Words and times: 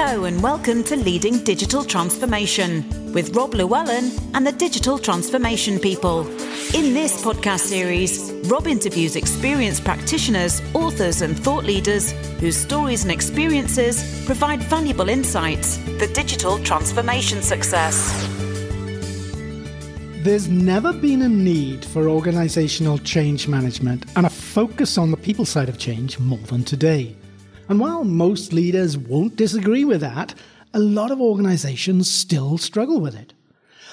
Hello 0.00 0.26
and 0.26 0.40
welcome 0.40 0.84
to 0.84 0.94
Leading 0.94 1.42
Digital 1.42 1.82
Transformation 1.82 3.12
with 3.12 3.34
Rob 3.34 3.52
Llewellyn 3.52 4.12
and 4.32 4.46
the 4.46 4.52
Digital 4.52 4.96
Transformation 4.96 5.80
People. 5.80 6.20
In 6.72 6.94
this 6.94 7.20
podcast 7.20 7.62
series, 7.62 8.30
Rob 8.44 8.68
interviews 8.68 9.16
experienced 9.16 9.82
practitioners, 9.82 10.62
authors, 10.72 11.20
and 11.22 11.36
thought 11.36 11.64
leaders 11.64 12.12
whose 12.38 12.56
stories 12.56 13.02
and 13.02 13.10
experiences 13.10 14.24
provide 14.24 14.62
valuable 14.62 15.08
insights 15.08 15.78
for 15.98 16.06
digital 16.12 16.60
transformation 16.60 17.42
success. 17.42 17.96
There's 20.22 20.46
never 20.46 20.92
been 20.92 21.22
a 21.22 21.28
need 21.28 21.84
for 21.84 22.08
organizational 22.08 22.98
change 22.98 23.48
management 23.48 24.04
and 24.14 24.26
a 24.26 24.30
focus 24.30 24.96
on 24.96 25.10
the 25.10 25.16
people 25.16 25.44
side 25.44 25.68
of 25.68 25.76
change 25.76 26.20
more 26.20 26.46
than 26.46 26.62
today. 26.62 27.16
And 27.68 27.78
while 27.78 28.04
most 28.04 28.52
leaders 28.52 28.96
won't 28.96 29.36
disagree 29.36 29.84
with 29.84 30.00
that, 30.00 30.34
a 30.72 30.78
lot 30.78 31.10
of 31.10 31.20
organizations 31.20 32.10
still 32.10 32.56
struggle 32.56 33.00
with 33.00 33.14
it. 33.14 33.34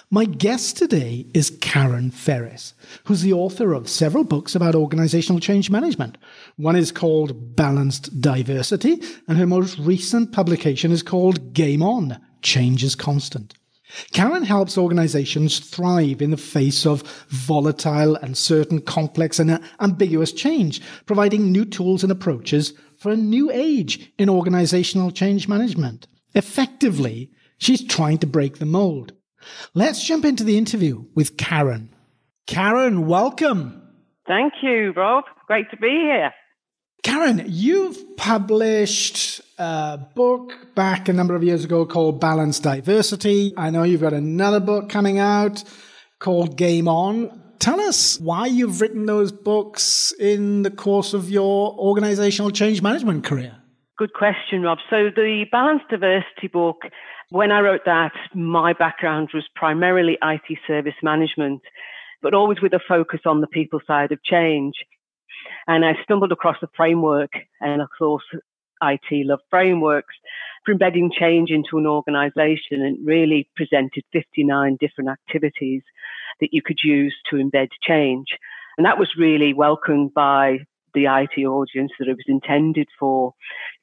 My 0.09 0.23
guest 0.23 0.77
today 0.77 1.25
is 1.33 1.57
Karen 1.61 2.11
Ferris, 2.11 2.73
who's 3.05 3.21
the 3.21 3.33
author 3.33 3.73
of 3.73 3.89
several 3.89 4.23
books 4.23 4.55
about 4.55 4.75
organizational 4.75 5.41
change 5.41 5.69
management. 5.69 6.17
One 6.57 6.75
is 6.75 6.91
called 6.91 7.55
Balanced 7.55 8.21
Diversity, 8.21 9.01
and 9.27 9.37
her 9.37 9.47
most 9.47 9.77
recent 9.79 10.31
publication 10.31 10.91
is 10.91 11.03
called 11.03 11.53
Game 11.53 11.81
On 11.81 12.17
Change 12.41 12.83
is 12.83 12.95
Constant. 12.95 13.55
Karen 14.11 14.43
helps 14.43 14.77
organizations 14.77 15.59
thrive 15.59 16.21
in 16.21 16.31
the 16.31 16.37
face 16.37 16.85
of 16.85 17.01
volatile, 17.29 18.15
uncertain, 18.17 18.81
complex, 18.81 19.39
and 19.39 19.59
ambiguous 19.79 20.31
change, 20.31 20.81
providing 21.05 21.51
new 21.51 21.65
tools 21.65 22.03
and 22.03 22.11
approaches 22.11 22.73
for 23.05 23.11
a 23.11 23.15
new 23.15 23.51
age 23.51 24.11
in 24.17 24.29
organizational 24.29 25.11
change 25.11 25.47
management. 25.47 26.07
Effectively, 26.33 27.29
she's 27.59 27.85
trying 27.85 28.17
to 28.17 28.25
break 28.25 28.57
the 28.57 28.65
mold. 28.65 29.13
Let's 29.75 30.03
jump 30.03 30.25
into 30.25 30.43
the 30.43 30.57
interview 30.57 31.05
with 31.13 31.37
Karen. 31.37 31.93
Karen, 32.47 33.05
welcome. 33.05 33.79
Thank 34.25 34.53
you, 34.63 34.91
Rob. 34.97 35.25
Great 35.45 35.69
to 35.69 35.77
be 35.77 35.87
here. 35.87 36.33
Karen, 37.03 37.43
you've 37.45 38.17
published 38.17 39.39
a 39.59 39.99
book 40.15 40.73
back 40.73 41.07
a 41.07 41.13
number 41.13 41.35
of 41.35 41.43
years 41.43 41.63
ago 41.63 41.85
called 41.85 42.19
Balanced 42.19 42.63
Diversity. 42.63 43.53
I 43.55 43.69
know 43.69 43.83
you've 43.83 44.01
got 44.01 44.13
another 44.13 44.59
book 44.59 44.89
coming 44.89 45.19
out 45.19 45.63
called 46.17 46.57
Game 46.57 46.87
On. 46.87 47.44
Tell 47.65 47.81
us 47.81 48.19
why 48.19 48.45
you've 48.45 48.79
written 48.79 49.07
those 49.07 49.31
books 49.31 50.13
in 50.19 50.61
the 50.61 50.69
course 50.69 51.15
of 51.15 51.31
your 51.31 51.75
organizational 51.79 52.51
change 52.51 52.83
management 52.83 53.23
career. 53.23 53.55
Good 53.97 54.13
question, 54.13 54.61
Rob. 54.61 54.77
So, 54.87 55.09
the 55.09 55.45
Balanced 55.51 55.85
Diversity 55.89 56.47
book, 56.47 56.81
when 57.31 57.51
I 57.51 57.61
wrote 57.61 57.81
that, 57.85 58.11
my 58.35 58.73
background 58.73 59.29
was 59.33 59.45
primarily 59.55 60.15
IT 60.21 60.59
service 60.67 60.93
management, 61.01 61.63
but 62.21 62.35
always 62.35 62.61
with 62.61 62.73
a 62.73 62.79
focus 62.87 63.21
on 63.25 63.41
the 63.41 63.47
people 63.47 63.79
side 63.87 64.11
of 64.11 64.23
change. 64.23 64.75
And 65.65 65.83
I 65.83 65.93
stumbled 66.03 66.31
across 66.31 66.57
the 66.61 66.69
framework, 66.77 67.31
and 67.61 67.81
of 67.81 67.87
course, 67.97 68.25
IT 68.83 69.25
love 69.25 69.39
frameworks 69.49 70.13
embedding 70.71 71.11
change 71.11 71.49
into 71.51 71.77
an 71.77 71.87
organization 71.87 72.81
and 72.81 73.05
really 73.05 73.49
presented 73.55 74.03
59 74.11 74.77
different 74.79 75.09
activities 75.09 75.81
that 76.39 76.49
you 76.51 76.61
could 76.61 76.79
use 76.83 77.15
to 77.29 77.37
embed 77.37 77.69
change. 77.81 78.27
And 78.77 78.85
that 78.85 78.99
was 78.99 79.09
really 79.17 79.53
welcomed 79.53 80.13
by 80.13 80.59
the 80.93 81.05
IT 81.05 81.45
audience 81.45 81.91
that 81.99 82.07
it 82.07 82.17
was 82.17 82.25
intended 82.27 82.87
for, 82.99 83.33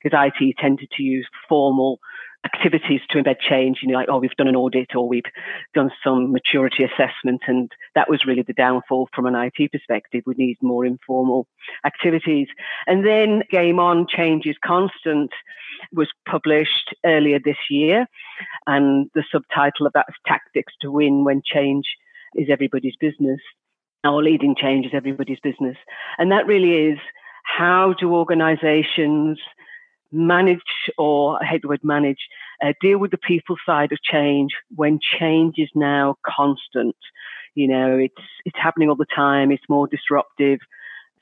because 0.02 0.18
IT 0.40 0.56
tended 0.58 0.90
to 0.96 1.02
use 1.02 1.28
formal 1.48 1.98
activities 2.44 3.00
to 3.10 3.22
embed 3.22 3.38
change, 3.40 3.78
you 3.82 3.88
know, 3.88 3.94
like, 3.94 4.08
oh, 4.10 4.18
we've 4.18 4.36
done 4.36 4.48
an 4.48 4.56
audit 4.56 4.94
or 4.96 5.08
we've 5.08 5.22
done 5.74 5.90
some 6.02 6.32
maturity 6.32 6.84
assessment. 6.84 7.42
And 7.46 7.70
that 7.94 8.10
was 8.10 8.24
really 8.26 8.42
the 8.42 8.52
downfall 8.52 9.08
from 9.14 9.26
an 9.26 9.34
IT 9.34 9.70
perspective. 9.70 10.24
We 10.26 10.34
need 10.36 10.58
more 10.60 10.84
informal 10.84 11.46
activities. 11.86 12.48
And 12.86 13.06
then 13.06 13.42
Game 13.50 13.78
On 13.78 14.06
Change 14.08 14.46
is 14.46 14.56
Constant 14.64 15.30
was 15.92 16.08
published 16.28 16.94
earlier 17.04 17.38
this 17.38 17.56
year. 17.70 18.06
And 18.66 19.08
the 19.14 19.24
subtitle 19.30 19.86
of 19.86 19.92
that 19.92 20.06
is 20.08 20.14
Tactics 20.26 20.72
to 20.80 20.90
Win 20.90 21.24
When 21.24 21.42
Change 21.44 21.84
is 22.34 22.48
Everybody's 22.50 22.96
Business. 23.00 23.40
Our 24.04 24.20
leading 24.20 24.56
change 24.56 24.86
is 24.86 24.92
everybody's 24.94 25.38
business. 25.40 25.76
And 26.18 26.32
that 26.32 26.48
really 26.48 26.90
is 26.90 26.98
how 27.44 27.94
do 27.98 28.12
organizations 28.14 29.38
manage, 30.12 30.60
or 30.98 31.42
I 31.42 31.46
hate 31.46 31.62
the 31.62 31.68
word 31.68 31.82
manage, 31.82 32.28
uh, 32.64 32.72
deal 32.80 32.98
with 32.98 33.10
the 33.10 33.18
people 33.18 33.56
side 33.66 33.92
of 33.92 34.02
change 34.02 34.52
when 34.74 34.98
change 35.18 35.54
is 35.58 35.70
now 35.74 36.16
constant. 36.26 36.96
You 37.54 37.68
know, 37.68 37.98
it's 37.98 38.22
it's 38.44 38.58
happening 38.58 38.88
all 38.88 38.96
the 38.96 39.06
time. 39.14 39.50
It's 39.50 39.68
more 39.68 39.86
disruptive. 39.86 40.60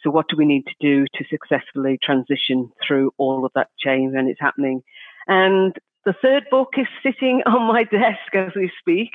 So, 0.02 0.10
what 0.10 0.28
do 0.28 0.36
we 0.36 0.46
need 0.46 0.64
to 0.66 0.74
do 0.80 1.06
to 1.14 1.24
successfully 1.28 1.98
transition 2.02 2.70
through 2.86 3.12
all 3.18 3.44
of 3.44 3.52
that 3.54 3.68
change 3.78 4.14
when 4.14 4.28
it's 4.28 4.40
happening? 4.40 4.82
And 5.26 5.76
the 6.04 6.14
third 6.22 6.44
book 6.50 6.70
is 6.76 6.86
sitting 7.02 7.42
on 7.46 7.66
my 7.66 7.84
desk 7.84 8.34
as 8.34 8.52
we 8.56 8.70
speak, 8.78 9.10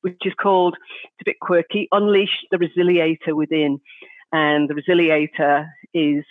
which 0.00 0.20
is 0.24 0.34
called, 0.40 0.76
it's 1.04 1.22
a 1.22 1.30
bit 1.30 1.40
quirky, 1.40 1.88
Unleash 1.92 2.44
the 2.50 2.58
Resiliator 2.58 3.34
Within. 3.34 3.80
And 4.32 4.68
the 4.68 4.74
Resiliator 4.74 5.68
is 5.94 6.24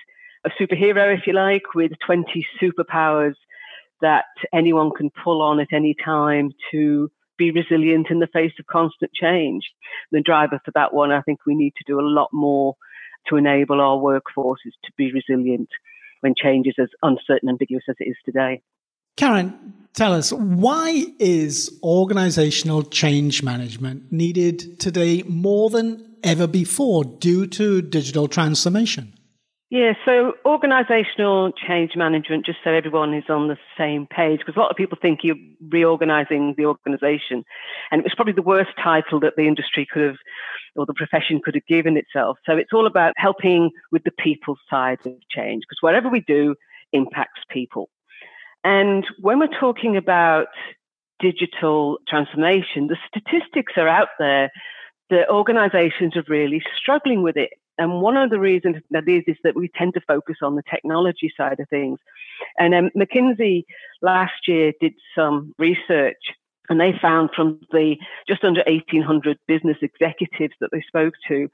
a 0.45 0.49
superhero, 0.61 1.17
if 1.17 1.25
you 1.25 1.33
like, 1.33 1.73
with 1.73 1.91
20 2.05 2.45
superpowers 2.61 3.33
that 4.01 4.25
anyone 4.53 4.91
can 4.95 5.09
pull 5.23 5.41
on 5.41 5.59
at 5.59 5.73
any 5.73 5.95
time 6.03 6.51
to 6.71 7.09
be 7.37 7.51
resilient 7.51 8.07
in 8.09 8.19
the 8.19 8.27
face 8.27 8.53
of 8.59 8.65
constant 8.67 9.11
change. 9.13 9.63
The 10.11 10.21
driver 10.21 10.61
for 10.63 10.71
that 10.75 10.93
one, 10.93 11.11
I 11.11 11.21
think 11.21 11.39
we 11.45 11.55
need 11.55 11.73
to 11.77 11.83
do 11.85 11.99
a 11.99 12.01
lot 12.01 12.29
more 12.31 12.75
to 13.27 13.37
enable 13.37 13.81
our 13.81 13.97
workforces 13.97 14.73
to 14.83 14.91
be 14.97 15.11
resilient 15.11 15.69
when 16.21 16.33
change 16.37 16.67
is 16.67 16.75
as 16.79 16.89
uncertain 17.01 17.49
and 17.49 17.55
ambiguous 17.55 17.83
as 17.89 17.95
it 17.99 18.05
is 18.05 18.15
today. 18.23 18.61
Karen, 19.17 19.73
tell 19.93 20.13
us 20.13 20.31
why 20.31 21.05
is 21.19 21.79
organizational 21.81 22.83
change 22.83 23.41
management 23.41 24.11
needed 24.11 24.79
today 24.79 25.23
more 25.23 25.69
than 25.69 26.15
ever 26.23 26.47
before 26.47 27.03
due 27.03 27.47
to 27.47 27.81
digital 27.81 28.27
transformation? 28.27 29.14
Yeah, 29.75 29.91
so 30.05 30.35
organizational 30.45 31.51
change 31.51 31.97
management, 31.97 32.45
just 32.45 32.59
so 32.63 32.71
everyone 32.71 33.13
is 33.13 33.25
on 33.27 33.49
the 33.49 33.57
same 33.77 34.07
page, 34.07 34.39
because 34.39 34.55
a 34.55 34.59
lot 34.61 34.71
of 34.71 34.77
people 34.77 34.97
think 35.01 35.19
you're 35.21 35.35
reorganizing 35.69 36.53
the 36.57 36.65
organization. 36.65 37.43
And 37.91 37.99
it 37.99 38.05
was 38.05 38.13
probably 38.15 38.31
the 38.31 38.41
worst 38.41 38.69
title 38.81 39.19
that 39.19 39.33
the 39.35 39.49
industry 39.49 39.85
could 39.85 40.03
have, 40.03 40.15
or 40.77 40.85
the 40.85 40.93
profession 40.93 41.41
could 41.43 41.55
have 41.55 41.65
given 41.65 41.97
itself. 41.97 42.37
So 42.45 42.55
it's 42.55 42.71
all 42.71 42.87
about 42.87 43.15
helping 43.17 43.69
with 43.91 44.05
the 44.05 44.13
people 44.17 44.55
side 44.69 44.99
of 45.05 45.11
change, 45.29 45.63
because 45.67 45.81
whatever 45.81 46.07
we 46.07 46.21
do 46.21 46.55
impacts 46.93 47.41
people. 47.49 47.89
And 48.63 49.05
when 49.19 49.39
we're 49.39 49.59
talking 49.59 49.97
about 49.97 50.47
digital 51.19 51.97
transformation, 52.07 52.87
the 52.87 52.97
statistics 53.09 53.73
are 53.75 53.89
out 53.89 54.07
there 54.19 54.51
that 55.09 55.29
organizations 55.29 56.15
are 56.15 56.23
really 56.29 56.63
struggling 56.77 57.23
with 57.23 57.35
it. 57.35 57.49
And 57.77 58.01
one 58.01 58.17
of 58.17 58.29
the 58.29 58.39
reasons 58.39 58.77
that 58.91 59.07
is 59.07 59.23
is 59.27 59.37
that 59.43 59.55
we 59.55 59.67
tend 59.67 59.93
to 59.95 60.01
focus 60.01 60.37
on 60.41 60.55
the 60.55 60.63
technology 60.69 61.31
side 61.35 61.59
of 61.59 61.69
things. 61.69 61.99
And 62.57 62.73
um, 62.73 62.89
McKinsey 62.95 63.65
last 64.01 64.47
year 64.47 64.73
did 64.79 64.93
some 65.15 65.53
research 65.57 66.17
and 66.69 66.79
they 66.79 66.93
found 66.99 67.29
from 67.35 67.59
the 67.71 67.97
just 68.27 68.43
under 68.43 68.63
1,800 68.65 69.37
business 69.47 69.77
executives 69.81 70.53
that 70.59 70.69
they 70.71 70.81
spoke 70.81 71.13
to, 71.27 71.49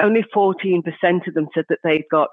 only 0.00 0.24
14% 0.34 0.82
of 1.26 1.34
them 1.34 1.48
said 1.54 1.64
that 1.68 1.80
they'd 1.82 2.08
got 2.10 2.30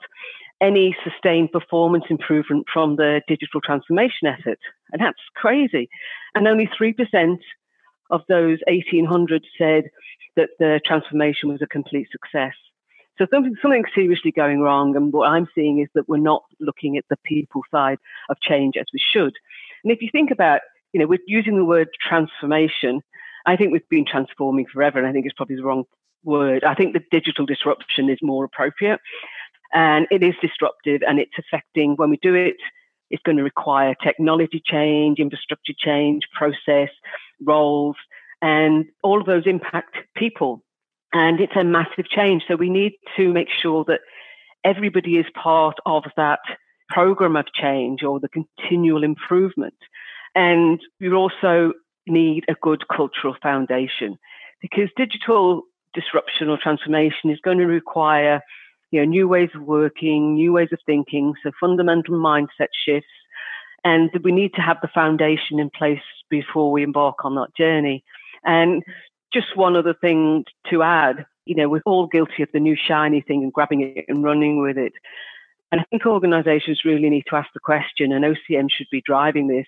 any 0.61 0.95
sustained 1.03 1.51
performance 1.51 2.05
improvement 2.09 2.67
from 2.71 2.97
the 2.97 3.21
digital 3.27 3.61
transformation 3.61 4.27
effort. 4.27 4.59
And 4.91 5.01
that's 5.01 5.21
crazy. 5.35 5.89
And 6.35 6.47
only 6.47 6.67
3% 6.67 7.39
of 8.09 8.21
those 8.27 8.59
1,800 8.67 9.45
said 9.57 9.85
that 10.35 10.49
the 10.59 10.81
transformation 10.85 11.49
was 11.49 11.61
a 11.61 11.67
complete 11.67 12.07
success. 12.11 12.53
So 13.19 13.27
something, 13.31 13.55
something 13.61 13.83
seriously 13.93 14.31
going 14.31 14.61
wrong. 14.61 14.95
And 14.95 15.11
what 15.11 15.27
I'm 15.27 15.47
seeing 15.53 15.79
is 15.79 15.89
that 15.93 16.07
we're 16.07 16.17
not 16.17 16.43
looking 16.59 16.97
at 16.97 17.03
the 17.09 17.17
people 17.25 17.61
side 17.69 17.97
of 18.29 18.39
change 18.41 18.75
as 18.79 18.85
we 18.93 18.99
should. 18.99 19.33
And 19.83 19.91
if 19.91 20.01
you 20.01 20.09
think 20.11 20.31
about, 20.31 20.61
you 20.93 20.99
know, 20.99 21.05
we're 21.05 21.19
using 21.27 21.57
the 21.57 21.65
word 21.65 21.89
transformation. 22.01 23.01
I 23.45 23.55
think 23.55 23.71
we've 23.71 23.87
been 23.89 24.05
transforming 24.05 24.65
forever, 24.71 24.99
and 24.99 25.07
I 25.07 25.11
think 25.11 25.25
it's 25.25 25.35
probably 25.35 25.55
the 25.55 25.63
wrong 25.63 25.83
word. 26.23 26.63
I 26.63 26.75
think 26.75 26.93
the 26.93 27.03
digital 27.11 27.45
disruption 27.45 28.09
is 28.09 28.19
more 28.21 28.45
appropriate. 28.45 28.99
And 29.73 30.07
it 30.09 30.23
is 30.23 30.33
disruptive 30.41 31.01
and 31.07 31.19
it's 31.19 31.37
affecting 31.37 31.95
when 31.95 32.09
we 32.09 32.17
do 32.21 32.33
it, 32.33 32.55
it's 33.11 33.21
going 33.23 33.37
to 33.37 33.43
require 33.43 33.95
technology 34.01 34.61
change, 34.65 35.19
infrastructure 35.19 35.73
change, 35.77 36.23
process, 36.33 36.89
roles, 37.43 37.95
and 38.41 38.85
all 39.03 39.19
of 39.19 39.27
those 39.27 39.43
impact 39.45 39.95
people. 40.15 40.63
And 41.13 41.39
it's 41.39 41.55
a 41.55 41.63
massive 41.63 42.07
change. 42.07 42.43
So 42.47 42.55
we 42.55 42.69
need 42.69 42.93
to 43.17 43.33
make 43.33 43.47
sure 43.49 43.83
that 43.85 44.01
everybody 44.63 45.17
is 45.17 45.25
part 45.33 45.77
of 45.85 46.03
that 46.17 46.39
program 46.89 47.35
of 47.35 47.45
change 47.53 48.03
or 48.03 48.19
the 48.19 48.29
continual 48.29 49.03
improvement. 49.03 49.75
And 50.35 50.79
we 50.99 51.11
also 51.11 51.73
need 52.07 52.45
a 52.47 52.55
good 52.61 52.87
cultural 52.87 53.35
foundation 53.41 54.17
because 54.61 54.89
digital 54.95 55.63
disruption 55.93 56.49
or 56.49 56.57
transformation 56.57 57.29
is 57.29 57.39
going 57.43 57.57
to 57.57 57.65
require 57.65 58.41
you 58.91 58.99
know, 58.99 59.05
new 59.05 59.27
ways 59.27 59.49
of 59.53 59.61
working, 59.61 60.35
new 60.35 60.53
ways 60.53 60.69
of 60.71 60.79
thinking, 60.85 61.33
so 61.43 61.51
fundamental 61.59 62.15
mindset 62.15 62.69
shifts. 62.85 63.07
And 63.83 64.09
we 64.23 64.31
need 64.31 64.53
to 64.55 64.61
have 64.61 64.77
the 64.81 64.89
foundation 64.93 65.59
in 65.59 65.69
place 65.69 66.01
before 66.29 66.71
we 66.71 66.83
embark 66.83 67.23
on 67.23 67.35
that 67.35 67.55
journey. 67.55 68.03
And 68.43 68.83
just 69.33 69.55
one 69.55 69.75
other 69.75 69.93
thing 69.93 70.45
to 70.69 70.83
add, 70.83 71.25
you 71.45 71.55
know, 71.55 71.69
we're 71.69 71.81
all 71.85 72.07
guilty 72.07 72.43
of 72.43 72.49
the 72.53 72.59
new 72.59 72.75
shiny 72.75 73.21
thing 73.21 73.43
and 73.43 73.53
grabbing 73.53 73.81
it 73.81 74.05
and 74.07 74.23
running 74.23 74.61
with 74.61 74.77
it. 74.77 74.93
And 75.71 75.81
I 75.81 75.83
think 75.89 76.05
organizations 76.05 76.81
really 76.83 77.09
need 77.09 77.25
to 77.29 77.35
ask 77.35 77.49
the 77.53 77.59
question, 77.59 78.11
and 78.11 78.25
OCM 78.25 78.69
should 78.71 78.87
be 78.91 79.03
driving 79.05 79.47
this, 79.47 79.67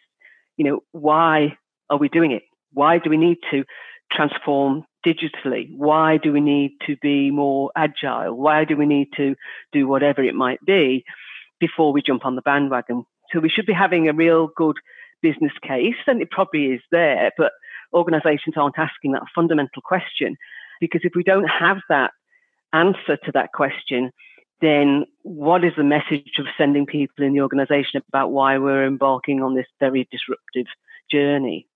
you 0.58 0.66
know, 0.66 0.80
why 0.92 1.58
are 1.90 1.98
we 1.98 2.10
doing 2.10 2.32
it? 2.32 2.44
Why 2.74 2.98
do 2.98 3.10
we 3.10 3.18
need 3.18 3.38
to 3.52 3.64
transform 4.12 4.86
digitally? 5.06 5.70
Why 5.76 6.18
do 6.18 6.32
we 6.32 6.42
need 6.42 6.72
to 6.88 6.96
be 7.02 7.32
more 7.32 7.72
agile? 7.76 8.36
Why 8.36 8.66
do 8.66 8.76
we 8.76 8.86
need 8.86 9.10
to 9.18 9.36
do 9.72 9.88
whatever 9.88 10.24
it 10.24 10.36
might 10.36 10.60
be 10.66 11.04
before 11.60 11.94
we 11.94 12.02
jump 12.02 12.26
on 12.26 12.36
the 12.36 12.42
bandwagon? 12.42 13.06
So 13.32 13.40
we 13.40 13.50
should 13.50 13.66
be 13.66 13.74
having 13.74 14.08
a 14.08 14.14
real 14.14 14.50
good 14.56 14.78
business 15.22 15.54
case, 15.62 15.96
and 16.08 16.22
it 16.22 16.32
probably 16.32 16.66
is 16.66 16.82
there, 16.92 17.32
but 17.38 17.52
organizations 17.94 18.56
aren't 18.58 18.78
asking 18.78 19.14
that 19.14 19.24
fundamental 19.34 19.82
question 19.84 20.38
because 20.80 21.02
if 21.04 21.14
we 21.16 21.24
don't 21.24 21.48
have 21.48 21.78
that 21.90 22.12
answer 22.74 23.18
to 23.26 23.32
that 23.34 23.52
question, 23.54 24.12
then 24.62 25.06
what 25.24 25.64
is 25.64 25.74
the 25.76 25.84
message 25.84 26.34
of 26.40 26.46
sending 26.58 26.86
people 26.86 27.26
in 27.26 27.34
the 27.34 27.42
organization 27.42 28.02
about 28.08 28.32
why 28.32 28.58
we're 28.58 28.86
embarking 28.86 29.42
on 29.42 29.56
this 29.56 29.66
very 29.80 30.08
disruptive 30.12 30.68
journey? 31.12 31.68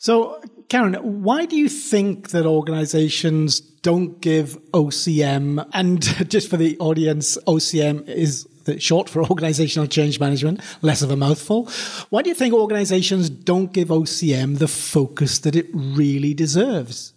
So, 0.00 0.40
Karen, 0.68 0.94
why 0.94 1.44
do 1.44 1.56
you 1.56 1.68
think 1.68 2.30
that 2.30 2.46
organizations 2.46 3.58
don't 3.60 4.20
give 4.20 4.56
OCM, 4.70 5.68
and 5.72 6.02
just 6.30 6.48
for 6.48 6.56
the 6.56 6.78
audience, 6.78 7.36
OCM 7.46 8.08
is 8.08 8.46
short 8.78 9.08
for 9.08 9.22
organizational 9.30 9.86
change 9.86 10.20
management, 10.20 10.60
less 10.82 11.02
of 11.02 11.10
a 11.10 11.16
mouthful. 11.16 11.68
Why 12.10 12.22
do 12.22 12.28
you 12.28 12.34
think 12.34 12.54
organizations 12.54 13.30
don't 13.30 13.72
give 13.72 13.88
OCM 13.88 14.58
the 14.58 14.68
focus 14.68 15.38
that 15.40 15.56
it 15.56 15.66
really 15.72 16.34
deserves? 16.34 17.14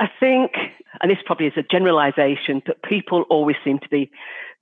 I 0.00 0.08
think, 0.18 0.52
and 1.00 1.10
this 1.10 1.18
probably 1.24 1.46
is 1.46 1.52
a 1.56 1.62
generalization, 1.62 2.62
but 2.66 2.82
people 2.82 3.24
always 3.30 3.56
seem 3.64 3.78
to 3.78 3.88
be 3.88 4.10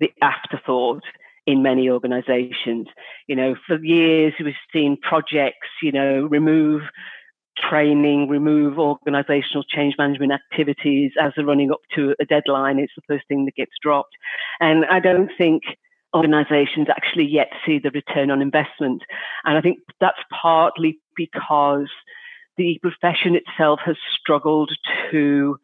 the 0.00 0.10
afterthought 0.22 1.02
in 1.46 1.62
many 1.62 1.88
organizations. 1.88 2.88
You 3.26 3.36
know, 3.36 3.54
for 3.66 3.82
years 3.82 4.34
we've 4.38 4.54
seen 4.72 4.98
projects, 5.00 5.68
you 5.82 5.92
know, 5.92 6.26
remove 6.26 6.82
training, 7.68 8.28
remove 8.28 8.78
organizational 8.78 9.64
change 9.64 9.94
management 9.98 10.32
activities 10.32 11.12
as 11.20 11.32
they're 11.36 11.44
running 11.44 11.70
up 11.70 11.80
to 11.94 12.14
a 12.20 12.24
deadline. 12.24 12.78
It's 12.78 12.92
the 12.96 13.02
first 13.06 13.26
thing 13.28 13.44
that 13.44 13.56
gets 13.56 13.72
dropped. 13.82 14.16
And 14.60 14.84
I 14.86 15.00
don't 15.00 15.30
think 15.36 15.62
organizations 16.14 16.88
actually 16.90 17.26
yet 17.26 17.50
see 17.64 17.78
the 17.78 17.90
return 17.90 18.30
on 18.30 18.42
investment. 18.42 19.02
And 19.44 19.56
I 19.56 19.60
think 19.60 19.78
that's 20.00 20.18
partly 20.30 20.98
because 21.16 21.88
the 22.56 22.78
profession 22.82 23.36
itself 23.36 23.80
has 23.84 23.96
struggled 24.18 24.70
to 25.10 25.56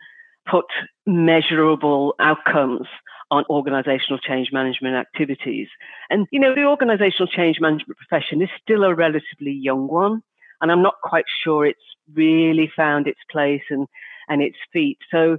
put 0.49 0.67
measurable 1.07 2.15
outcomes 2.21 2.87
on 3.31 3.45
organizational 3.51 4.19
change 4.19 4.51
management 4.53 4.95
activities. 4.95 5.67
And, 6.11 6.29
you 6.31 6.39
know, 6.39 6.55
the 6.55 6.65
organizational 6.65 7.27
change 7.27 7.59
management 7.61 7.99
profession 7.99 8.41
is 8.41 8.49
still 8.63 8.85
a 8.85 8.95
relatively 8.95 9.53
young 9.53 9.89
one 9.89 10.23
and 10.61 10.73
I'm 10.73 10.83
not 10.83 10.95
quite 11.03 11.25
sure 11.43 11.67
it's 11.67 11.79
really 12.15 12.71
found 12.75 13.07
its 13.07 13.21
place 13.31 13.63
and, 13.71 13.87
and 14.29 14.43
its 14.43 14.57
feet. 14.73 14.99
So 15.11 15.39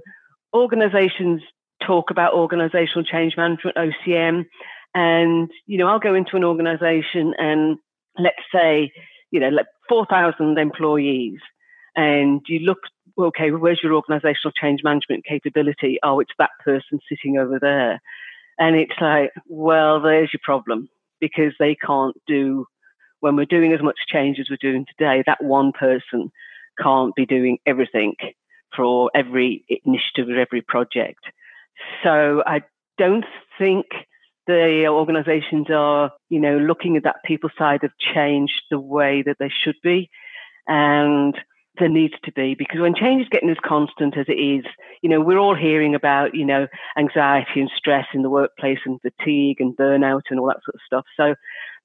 organizations 0.54 1.42
talk 1.84 2.10
about 2.10 2.34
organizational 2.34 3.04
change 3.04 3.36
management, 3.36 3.76
OCM, 3.76 4.46
and, 4.98 5.48
you 5.66 5.78
know, 5.78 5.86
I'll 5.86 6.00
go 6.00 6.14
into 6.14 6.34
an 6.34 6.42
organization 6.42 7.32
and 7.38 7.78
let's 8.18 8.42
say, 8.52 8.90
you 9.30 9.38
know, 9.38 9.48
like 9.48 9.66
4,000 9.88 10.58
employees 10.58 11.38
and 11.94 12.40
you 12.48 12.58
look, 12.58 12.78
okay, 13.16 13.52
where's 13.52 13.78
your 13.80 13.94
organizational 13.94 14.52
change 14.60 14.80
management 14.82 15.24
capability? 15.24 16.00
Oh, 16.02 16.18
it's 16.18 16.32
that 16.40 16.50
person 16.64 16.98
sitting 17.08 17.38
over 17.38 17.60
there. 17.60 18.02
And 18.58 18.74
it's 18.74 19.00
like, 19.00 19.30
well, 19.46 20.00
there's 20.00 20.30
your 20.32 20.40
problem 20.42 20.88
because 21.20 21.52
they 21.60 21.76
can't 21.76 22.16
do 22.26 22.66
when 23.20 23.36
we're 23.36 23.44
doing 23.44 23.72
as 23.72 23.82
much 23.82 23.98
change 24.08 24.38
as 24.40 24.48
we're 24.50 24.56
doing 24.60 24.84
today, 24.86 25.22
that 25.26 25.44
one 25.44 25.70
person 25.70 26.32
can't 26.82 27.14
be 27.14 27.24
doing 27.24 27.58
everything 27.66 28.14
for 28.76 29.12
every 29.14 29.64
initiative 29.84 30.28
or 30.28 30.40
every 30.40 30.62
project. 30.62 31.20
So 32.02 32.42
I 32.44 32.62
don't 32.96 33.24
think 33.58 33.86
the 34.48 34.86
organizations 34.88 35.66
are, 35.70 36.10
you 36.30 36.40
know, 36.40 36.56
looking 36.56 36.96
at 36.96 37.04
that 37.04 37.22
people 37.24 37.50
side 37.56 37.84
of 37.84 37.92
change 38.14 38.50
the 38.70 38.80
way 38.80 39.22
that 39.24 39.36
they 39.38 39.50
should 39.62 39.76
be. 39.82 40.10
And 40.66 41.36
there 41.78 41.88
needs 41.88 42.14
to 42.24 42.32
be 42.32 42.56
because 42.58 42.80
when 42.80 42.94
change 42.94 43.22
is 43.22 43.28
getting 43.30 43.50
as 43.50 43.58
constant 43.64 44.16
as 44.16 44.24
it 44.26 44.40
is, 44.40 44.64
you 45.02 45.10
know, 45.10 45.20
we're 45.20 45.38
all 45.38 45.54
hearing 45.54 45.94
about, 45.94 46.34
you 46.34 46.46
know, 46.46 46.66
anxiety 46.98 47.60
and 47.60 47.70
stress 47.76 48.06
in 48.14 48.22
the 48.22 48.30
workplace 48.30 48.78
and 48.86 49.00
fatigue 49.02 49.60
and 49.60 49.76
burnout 49.76 50.22
and 50.30 50.40
all 50.40 50.48
that 50.48 50.64
sort 50.64 50.74
of 50.74 50.80
stuff. 50.84 51.04
So 51.16 51.34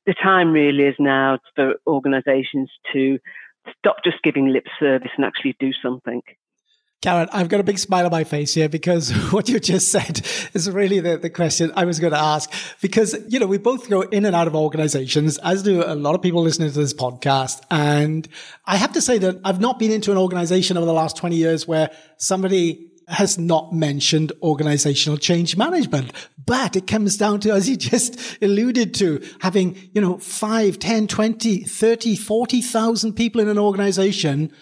the 0.06 0.16
time 0.16 0.54
really 0.54 0.86
is 0.86 0.96
now 1.00 1.40
for 1.56 1.76
organizations 1.86 2.72
to 2.94 3.20
stop 3.78 3.98
just 4.06 4.24
giving 4.24 4.48
lip 4.48 4.66
service 4.80 5.12
and 5.18 5.26
actually 5.26 5.56
do 5.60 5.72
something. 5.74 6.22
Karen, 7.04 7.28
I've 7.34 7.50
got 7.50 7.60
a 7.60 7.64
big 7.64 7.80
smile 7.80 8.06
on 8.06 8.12
my 8.12 8.24
face 8.24 8.54
here 8.54 8.70
because 8.70 9.12
what 9.34 9.50
you 9.50 9.60
just 9.60 9.92
said 9.92 10.26
is 10.54 10.72
really 10.72 11.02
the, 11.02 11.18
the 11.18 11.30
question 11.30 11.74
I 11.76 11.84
was 11.84 12.00
going 12.00 12.14
to 12.14 12.18
ask. 12.18 12.50
Because, 12.80 13.14
you 13.28 13.40
know, 13.40 13.46
we 13.46 13.58
both 13.58 13.90
go 13.90 14.04
in 14.04 14.24
and 14.24 14.34
out 14.34 14.48
of 14.48 14.56
organizations, 14.56 15.38
as 15.40 15.64
do 15.64 15.84
a 15.84 15.96
lot 15.96 16.16
of 16.16 16.22
people 16.22 16.42
listening 16.42 16.72
to 16.72 16.80
this 16.80 16.94
podcast. 16.94 17.60
And 17.70 18.26
I 18.66 18.78
have 18.78 18.94
to 18.94 19.02
say 19.02 19.18
that 19.18 19.42
I've 19.44 19.60
not 19.60 19.80
been 19.80 19.92
into 19.92 20.14
an 20.14 20.18
organization 20.18 20.78
over 20.78 20.86
the 20.86 20.94
last 20.94 21.18
20 21.18 21.36
years 21.36 21.68
where 21.68 21.92
somebody 22.16 22.90
has 23.10 23.38
not 23.38 23.74
mentioned 23.74 24.32
organizational 24.42 25.18
change 25.18 25.58
management. 25.58 26.14
But 26.46 26.78
it 26.78 26.88
comes 26.88 27.18
down 27.18 27.42
to, 27.42 27.52
as 27.52 27.68
you 27.68 27.76
just 27.76 28.42
alluded 28.42 28.94
to, 28.94 29.22
having, 29.42 29.76
you 29.94 30.00
know, 30.00 30.20
5, 30.20 30.80
10, 30.80 31.08
20, 31.08 31.64
30, 31.64 32.16
40,000 32.16 33.12
people 33.12 33.42
in 33.42 33.50
an 33.50 33.60
organization 33.60 34.54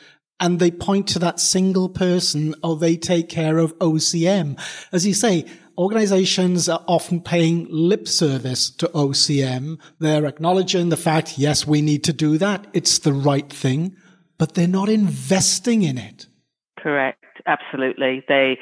and 0.41 0.59
they 0.59 0.71
point 0.71 1.07
to 1.09 1.19
that 1.19 1.39
single 1.39 1.87
person 1.87 2.53
or 2.63 2.75
they 2.75 2.97
take 2.97 3.29
care 3.29 3.57
of 3.57 3.77
OCM. 3.79 4.59
As 4.91 5.07
you 5.07 5.13
say, 5.13 5.45
organizations 5.77 6.67
are 6.67 6.83
often 6.87 7.21
paying 7.21 7.67
lip 7.69 8.07
service 8.07 8.69
to 8.71 8.87
OCM. 8.89 9.79
They're 9.99 10.25
acknowledging 10.25 10.89
the 10.89 10.97
fact, 10.97 11.37
yes, 11.37 11.65
we 11.65 11.81
need 11.81 12.03
to 12.03 12.13
do 12.13 12.37
that. 12.39 12.67
It's 12.73 12.99
the 12.99 13.13
right 13.13 13.49
thing, 13.49 13.95
but 14.37 14.55
they're 14.55 14.67
not 14.67 14.89
investing 14.89 15.83
in 15.83 15.97
it. 15.97 16.25
Correct 16.77 17.21
absolutely. 17.45 18.23
They 18.27 18.57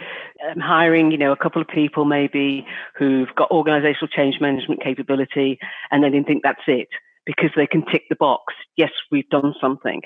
um, 0.50 0.60
hiring, 0.60 1.12
you 1.12 1.18
know, 1.18 1.32
a 1.32 1.38
couple 1.38 1.62
of 1.62 1.68
people 1.68 2.06
maybe 2.06 2.66
who've 2.98 3.34
got 3.36 3.52
organizational 3.52 4.08
change 4.08 4.36
management 4.40 4.82
capability, 4.84 5.60
and 5.92 6.04
they 6.04 6.10
didn't 6.10 6.28
think 6.28 6.44
that's 6.44 6.62
it 6.68 6.88
because 7.26 7.50
they 7.56 7.68
can 7.68 7.86
tick 7.86 8.04
the 8.10 8.16
box. 8.16 8.54
Yes, 8.76 8.92
we've 9.12 9.30
done 9.30 9.54
something, 9.62 10.02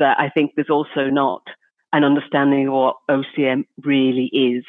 but 0.00 0.18
I 0.18 0.30
think 0.30 0.52
there's 0.56 0.70
also 0.70 1.10
not 1.10 1.42
an 1.92 2.02
understanding 2.04 2.66
of 2.66 2.72
what 2.72 2.96
OCM 3.08 3.64
really 3.84 4.30
is. 4.32 4.64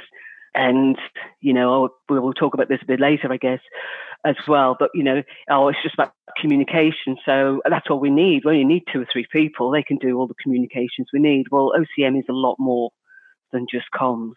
And, 0.53 0.97
you 1.39 1.53
know, 1.53 1.89
we'll 2.09 2.33
talk 2.33 2.53
about 2.53 2.67
this 2.67 2.81
a 2.83 2.85
bit 2.85 2.99
later, 2.99 3.31
I 3.31 3.37
guess, 3.37 3.61
as 4.25 4.35
well. 4.47 4.75
But, 4.77 4.89
you 4.93 5.03
know, 5.03 5.23
oh, 5.49 5.69
it's 5.69 5.81
just 5.81 5.93
about 5.95 6.11
communication. 6.39 7.15
So 7.25 7.61
that's 7.69 7.87
all 7.89 8.01
we 8.01 8.09
need. 8.09 8.43
We 8.43 8.51
only 8.51 8.65
need 8.65 8.83
two 8.91 9.01
or 9.01 9.07
three 9.11 9.25
people. 9.31 9.71
They 9.71 9.83
can 9.83 9.97
do 9.97 10.17
all 10.17 10.27
the 10.27 10.35
communications 10.43 11.07
we 11.13 11.21
need. 11.21 11.45
Well, 11.49 11.71
OCM 11.77 12.19
is 12.19 12.25
a 12.29 12.33
lot 12.33 12.57
more 12.59 12.91
than 13.53 13.65
just 13.71 13.85
comms. 13.95 14.33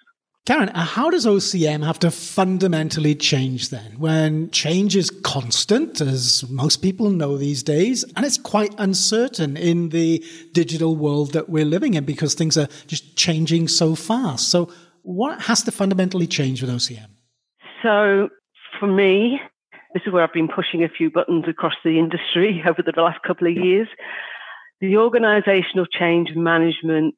Karen, 0.46 0.68
how 0.74 1.08
does 1.08 1.24
OCM 1.24 1.86
have 1.86 1.98
to 2.00 2.10
fundamentally 2.10 3.14
change 3.14 3.70
then 3.70 3.94
when 3.96 4.50
change 4.50 4.94
is 4.94 5.08
constant, 5.08 6.02
as 6.02 6.44
most 6.50 6.82
people 6.82 7.08
know 7.08 7.38
these 7.38 7.62
days, 7.62 8.04
and 8.14 8.26
it's 8.26 8.36
quite 8.36 8.74
uncertain 8.76 9.56
in 9.56 9.88
the 9.88 10.22
digital 10.52 10.96
world 10.96 11.32
that 11.32 11.48
we're 11.48 11.64
living 11.64 11.94
in 11.94 12.04
because 12.04 12.34
things 12.34 12.58
are 12.58 12.68
just 12.86 13.16
changing 13.16 13.68
so 13.68 13.94
fast? 13.94 14.50
So, 14.50 14.70
what 15.00 15.40
has 15.40 15.62
to 15.62 15.72
fundamentally 15.72 16.26
change 16.26 16.60
with 16.60 16.70
OCM? 16.70 17.08
So, 17.82 18.28
for 18.78 18.86
me, 18.86 19.40
this 19.94 20.02
is 20.06 20.12
where 20.12 20.22
I've 20.22 20.32
been 20.34 20.48
pushing 20.48 20.84
a 20.84 20.90
few 20.90 21.10
buttons 21.10 21.46
across 21.48 21.74
the 21.84 21.98
industry 21.98 22.62
over 22.68 22.82
the 22.82 22.92
last 23.00 23.22
couple 23.26 23.46
of 23.46 23.54
years. 23.54 23.88
The 24.82 24.98
organizational 24.98 25.86
change 25.86 26.32
management 26.36 27.14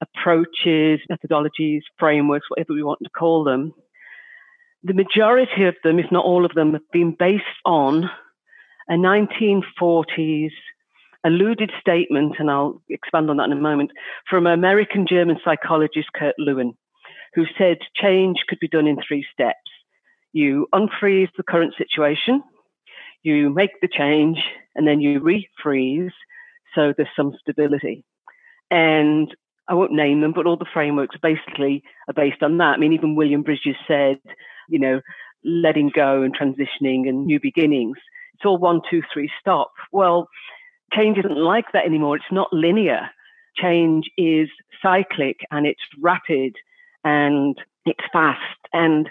approaches, 0.00 1.00
methodologies, 1.10 1.80
frameworks, 1.98 2.46
whatever 2.50 2.74
we 2.74 2.82
want 2.82 3.00
to 3.02 3.10
call 3.10 3.44
them, 3.44 3.72
the 4.82 4.94
majority 4.94 5.64
of 5.64 5.74
them, 5.82 5.98
if 5.98 6.12
not 6.12 6.24
all 6.24 6.44
of 6.44 6.54
them, 6.54 6.72
have 6.72 6.90
been 6.92 7.16
based 7.18 7.44
on 7.64 8.08
a 8.88 8.92
1940s 8.92 10.50
alluded 11.24 11.72
statement, 11.80 12.36
and 12.38 12.50
I'll 12.50 12.80
expand 12.88 13.28
on 13.30 13.38
that 13.38 13.46
in 13.46 13.52
a 13.52 13.56
moment, 13.56 13.90
from 14.30 14.46
American 14.46 15.06
German 15.08 15.38
psychologist 15.44 16.08
Kurt 16.14 16.36
Lewin, 16.38 16.74
who 17.34 17.44
said 17.58 17.78
change 17.94 18.36
could 18.48 18.60
be 18.60 18.68
done 18.68 18.86
in 18.86 18.98
three 19.06 19.26
steps. 19.32 19.58
You 20.32 20.68
unfreeze 20.72 21.30
the 21.36 21.42
current 21.42 21.74
situation, 21.76 22.42
you 23.22 23.50
make 23.50 23.80
the 23.80 23.88
change, 23.88 24.38
and 24.76 24.86
then 24.86 25.00
you 25.00 25.20
refreeze 25.20 26.12
so 26.74 26.92
there's 26.96 27.08
some 27.16 27.32
stability. 27.40 28.04
And 28.70 29.34
I 29.68 29.74
won't 29.74 29.92
name 29.92 30.20
them, 30.20 30.32
but 30.32 30.46
all 30.46 30.56
the 30.56 30.66
frameworks 30.72 31.16
basically 31.20 31.82
are 32.08 32.14
based 32.14 32.42
on 32.42 32.58
that. 32.58 32.74
I 32.74 32.76
mean, 32.76 32.92
even 32.92 33.16
William 33.16 33.42
Bridges 33.42 33.76
said, 33.88 34.18
you 34.68 34.78
know, 34.78 35.00
letting 35.44 35.90
go 35.94 36.22
and 36.22 36.36
transitioning 36.36 37.08
and 37.08 37.26
new 37.26 37.40
beginnings. 37.40 37.98
It's 38.34 38.44
all 38.44 38.58
one, 38.58 38.80
two, 38.90 39.02
three, 39.12 39.30
stop. 39.40 39.72
Well, 39.92 40.28
change 40.92 41.18
isn't 41.18 41.36
like 41.36 41.66
that 41.72 41.86
anymore. 41.86 42.16
It's 42.16 42.24
not 42.30 42.52
linear. 42.52 43.10
Change 43.56 44.10
is 44.18 44.48
cyclic 44.82 45.38
and 45.50 45.66
it's 45.66 45.80
rapid 46.00 46.54
and 47.04 47.56
it's 47.86 48.04
fast. 48.12 48.40
And, 48.72 49.08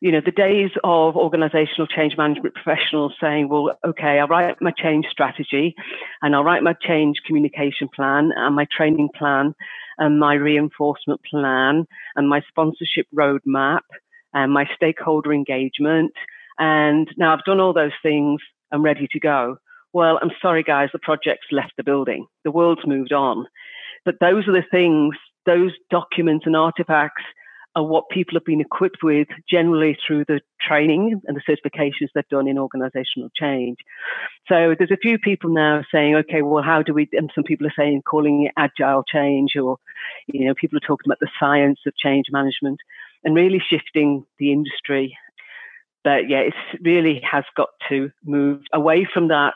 you 0.00 0.12
know, 0.12 0.20
the 0.24 0.30
days 0.30 0.70
of 0.84 1.16
organizational 1.16 1.86
change 1.86 2.16
management 2.16 2.54
professionals 2.54 3.14
saying, 3.20 3.48
well, 3.48 3.76
okay, 3.84 4.20
I'll 4.20 4.28
write 4.28 4.56
my 4.60 4.70
change 4.70 5.06
strategy 5.10 5.74
and 6.22 6.34
I'll 6.34 6.44
write 6.44 6.62
my 6.62 6.74
change 6.74 7.16
communication 7.26 7.88
plan 7.94 8.30
and 8.36 8.54
my 8.54 8.66
training 8.70 9.08
plan 9.16 9.54
and 9.98 10.18
my 10.20 10.34
reinforcement 10.34 11.20
plan 11.28 11.86
and 12.16 12.28
my 12.28 12.40
sponsorship 12.48 13.06
roadmap 13.14 13.80
and 14.32 14.52
my 14.52 14.66
stakeholder 14.74 15.32
engagement. 15.32 16.12
And 16.58 17.08
now 17.16 17.32
I've 17.32 17.44
done 17.44 17.60
all 17.60 17.72
those 17.72 17.92
things. 18.02 18.40
I'm 18.72 18.82
ready 18.82 19.08
to 19.12 19.20
go. 19.20 19.58
Well, 19.92 20.18
I'm 20.20 20.30
sorry, 20.42 20.62
guys, 20.62 20.90
the 20.92 20.98
project's 20.98 21.46
left 21.50 21.72
the 21.76 21.84
building. 21.84 22.26
The 22.44 22.50
world's 22.50 22.86
moved 22.86 23.12
on. 23.12 23.46
But 24.04 24.16
those 24.20 24.46
are 24.46 24.52
the 24.52 24.64
things, 24.70 25.16
those 25.46 25.72
documents 25.90 26.46
and 26.46 26.56
artifacts 26.56 27.22
what 27.82 28.08
people 28.08 28.34
have 28.34 28.44
been 28.44 28.60
equipped 28.60 29.02
with 29.02 29.28
generally 29.48 29.96
through 30.06 30.24
the 30.26 30.40
training 30.60 31.20
and 31.26 31.36
the 31.36 31.42
certifications 31.48 32.08
they've 32.14 32.28
done 32.28 32.48
in 32.48 32.58
organizational 32.58 33.28
change. 33.34 33.78
So 34.48 34.74
there's 34.76 34.90
a 34.90 34.96
few 34.96 35.18
people 35.18 35.50
now 35.50 35.82
saying, 35.92 36.14
okay, 36.16 36.42
well, 36.42 36.62
how 36.62 36.82
do 36.82 36.94
we, 36.94 37.08
and 37.12 37.30
some 37.34 37.44
people 37.44 37.66
are 37.66 37.74
saying, 37.76 38.02
calling 38.02 38.44
it 38.44 38.52
agile 38.56 39.04
change, 39.04 39.56
or, 39.56 39.78
you 40.26 40.46
know, 40.46 40.54
people 40.54 40.76
are 40.76 40.86
talking 40.86 41.04
about 41.06 41.20
the 41.20 41.30
science 41.38 41.80
of 41.86 41.96
change 41.96 42.26
management 42.30 42.78
and 43.24 43.34
really 43.34 43.62
shifting 43.68 44.24
the 44.38 44.52
industry. 44.52 45.16
But 46.04 46.28
yeah, 46.28 46.40
it 46.40 46.54
really 46.80 47.20
has 47.30 47.44
got 47.56 47.70
to 47.88 48.10
move 48.24 48.62
away 48.72 49.06
from 49.12 49.28
that 49.28 49.54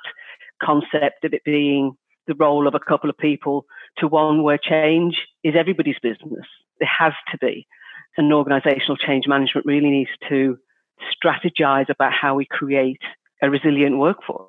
concept 0.63 1.25
of 1.25 1.33
it 1.33 1.45
being 1.45 1.97
the 2.27 2.35
role 2.35 2.67
of 2.67 2.75
a 2.75 2.81
couple 2.81 3.11
of 3.11 3.17
people 3.17 3.65
to 3.99 4.07
one 4.07 4.43
where 4.43 4.59
change 4.59 5.17
is 5.43 5.55
everybody's 5.57 5.99
business. 6.03 6.47
It 6.79 6.89
has 6.99 7.13
to 7.31 7.39
be. 7.39 7.67
And 8.17 8.33
organizational 8.33 8.97
change 8.97 9.25
management 9.27 9.67
really 9.67 9.91
needs 9.91 10.11
to 10.29 10.59
strategize 11.13 11.89
about 11.89 12.13
how 12.13 12.35
we 12.35 12.47
create 12.49 13.01
a 13.43 13.51
resilient 13.51 13.99
workforce. 13.99 14.49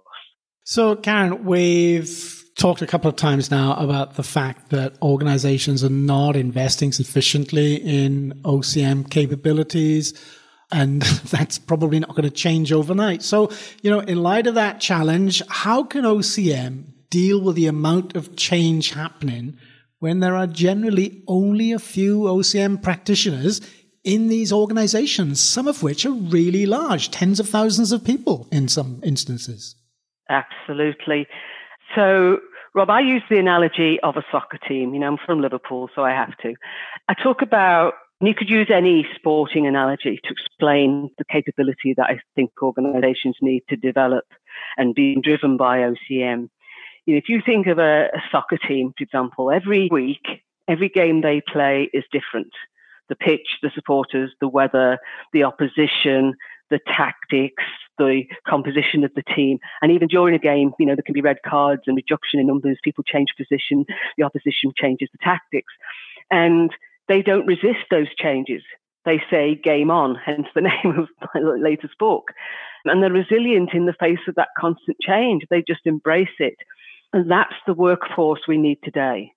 So, 0.63 0.95
Karen, 0.95 1.43
we've 1.43 2.43
talked 2.55 2.81
a 2.81 2.87
couple 2.87 3.09
of 3.09 3.15
times 3.15 3.51
now 3.51 3.75
about 3.75 4.15
the 4.15 4.23
fact 4.23 4.69
that 4.69 5.01
organizations 5.01 5.83
are 5.83 5.89
not 5.89 6.35
investing 6.35 6.91
sufficiently 6.91 7.75
in 7.75 8.39
OCM 8.43 9.09
capabilities. 9.09 10.13
And 10.71 11.01
that's 11.31 11.57
probably 11.57 11.99
not 11.99 12.11
going 12.11 12.23
to 12.23 12.29
change 12.29 12.71
overnight. 12.71 13.23
So, 13.23 13.51
you 13.81 13.89
know, 13.89 13.99
in 13.99 14.21
light 14.23 14.47
of 14.47 14.55
that 14.55 14.79
challenge, 14.79 15.41
how 15.49 15.83
can 15.83 16.03
OCM 16.03 16.85
deal 17.09 17.41
with 17.41 17.55
the 17.55 17.67
amount 17.67 18.15
of 18.15 18.35
change 18.35 18.93
happening 18.93 19.57
when 20.03 20.19
there 20.19 20.35
are 20.35 20.47
generally 20.47 21.23
only 21.29 21.71
a 21.71 21.79
few 21.79 22.23
OCM 22.23 22.83
practitioners 22.83 23.61
in 24.03 24.27
these 24.27 24.51
organizations, 24.51 25.39
some 25.39 25.65
of 25.65 25.81
which 25.81 26.05
are 26.05 26.11
really 26.11 26.65
large, 26.65 27.09
tens 27.09 27.39
of 27.39 27.47
thousands 27.47 27.93
of 27.93 28.03
people 28.03 28.45
in 28.51 28.67
some 28.67 28.99
instances? 29.01 29.77
Absolutely. 30.29 31.25
So, 31.95 32.39
Rob, 32.75 32.89
I 32.89 32.99
use 32.99 33.23
the 33.29 33.39
analogy 33.39 33.97
of 34.03 34.17
a 34.17 34.25
soccer 34.29 34.57
team. 34.67 34.93
You 34.93 34.99
know, 34.99 35.07
I'm 35.07 35.17
from 35.25 35.39
Liverpool, 35.39 35.89
so 35.95 36.03
I 36.03 36.11
have 36.11 36.35
to. 36.39 36.53
I 37.07 37.13
talk 37.13 37.41
about, 37.41 37.93
you 38.19 38.33
could 38.35 38.49
use 38.49 38.69
any 38.69 39.07
sporting 39.15 39.67
analogy 39.67 40.19
to 40.21 40.33
explain 40.33 41.11
the 41.17 41.23
capability 41.31 41.93
that 41.95 42.07
I 42.09 42.19
think 42.35 42.51
organizations 42.61 43.37
need 43.41 43.61
to 43.69 43.77
develop 43.77 44.25
and 44.75 44.93
being 44.93 45.21
driven 45.21 45.55
by 45.55 45.77
OCM. 45.77 46.49
You 47.05 47.15
know, 47.15 47.17
if 47.17 47.29
you 47.29 47.41
think 47.45 47.67
of 47.67 47.79
a, 47.79 48.05
a 48.13 48.21
soccer 48.31 48.57
team, 48.57 48.93
for 48.97 49.03
example, 49.03 49.51
every 49.51 49.89
week, 49.91 50.25
every 50.67 50.89
game 50.89 51.21
they 51.21 51.41
play 51.41 51.89
is 51.93 52.03
different. 52.11 52.51
The 53.09 53.15
pitch, 53.15 53.57
the 53.61 53.71
supporters, 53.75 54.31
the 54.39 54.47
weather, 54.47 54.97
the 55.33 55.43
opposition, 55.43 56.35
the 56.69 56.79
tactics, 56.87 57.63
the 57.97 58.23
composition 58.47 59.03
of 59.03 59.13
the 59.15 59.23
team. 59.35 59.59
And 59.81 59.91
even 59.91 60.07
during 60.07 60.33
a 60.33 60.39
game, 60.39 60.71
you 60.79 60.85
know, 60.85 60.95
there 60.95 61.03
can 61.03 61.13
be 61.13 61.21
red 61.21 61.37
cards 61.45 61.83
and 61.85 61.95
reduction 61.95 62.39
in 62.39 62.47
numbers. 62.47 62.79
People 62.83 63.03
change 63.03 63.29
position. 63.37 63.85
The 64.17 64.23
opposition 64.23 64.71
changes 64.75 65.09
the 65.11 65.19
tactics. 65.23 65.73
And 66.31 66.71
they 67.07 67.21
don't 67.21 67.45
resist 67.45 67.85
those 67.91 68.07
changes. 68.17 68.63
They 69.05 69.21
say 69.29 69.59
game 69.61 69.91
on, 69.91 70.15
hence 70.15 70.47
the 70.55 70.61
name 70.83 70.97
of 70.97 71.09
my 71.33 71.41
latest 71.41 71.97
book. 71.99 72.31
And 72.85 73.03
they're 73.03 73.11
resilient 73.11 73.69
in 73.73 73.85
the 73.85 73.95
face 73.99 74.19
of 74.27 74.35
that 74.35 74.49
constant 74.57 74.97
change. 75.01 75.43
They 75.49 75.63
just 75.65 75.81
embrace 75.85 76.35
it. 76.39 76.55
And 77.13 77.29
that's 77.29 77.53
the 77.65 77.73
workforce 77.73 78.41
we 78.47 78.57
need 78.57 78.79
today. 78.83 79.31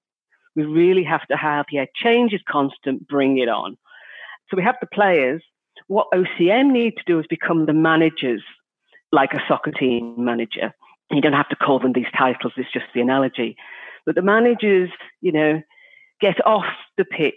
We 0.54 0.64
really 0.64 1.04
have 1.04 1.26
to 1.28 1.36
have, 1.36 1.66
yeah, 1.70 1.84
change 1.94 2.32
is 2.32 2.40
constant, 2.48 3.06
bring 3.06 3.38
it 3.38 3.48
on. 3.48 3.76
So 4.48 4.56
we 4.56 4.62
have 4.62 4.76
the 4.80 4.86
players 4.86 5.42
what 5.88 6.08
OCM 6.12 6.72
need 6.72 6.96
to 6.96 7.02
do 7.06 7.20
is 7.20 7.26
become 7.28 7.66
the 7.66 7.72
managers, 7.72 8.42
like 9.12 9.32
a 9.32 9.42
soccer 9.46 9.70
team 9.70 10.14
manager. 10.18 10.72
You 11.10 11.20
don't 11.20 11.32
have 11.32 11.48
to 11.50 11.56
call 11.56 11.78
them 11.78 11.92
these 11.92 12.10
titles, 12.16 12.54
it's 12.56 12.72
just 12.72 12.86
the 12.94 13.00
analogy. 13.00 13.56
But 14.04 14.14
the 14.14 14.22
managers, 14.22 14.90
you 15.20 15.32
know, 15.32 15.62
get 16.20 16.44
off 16.44 16.66
the 16.96 17.04
pitch 17.04 17.34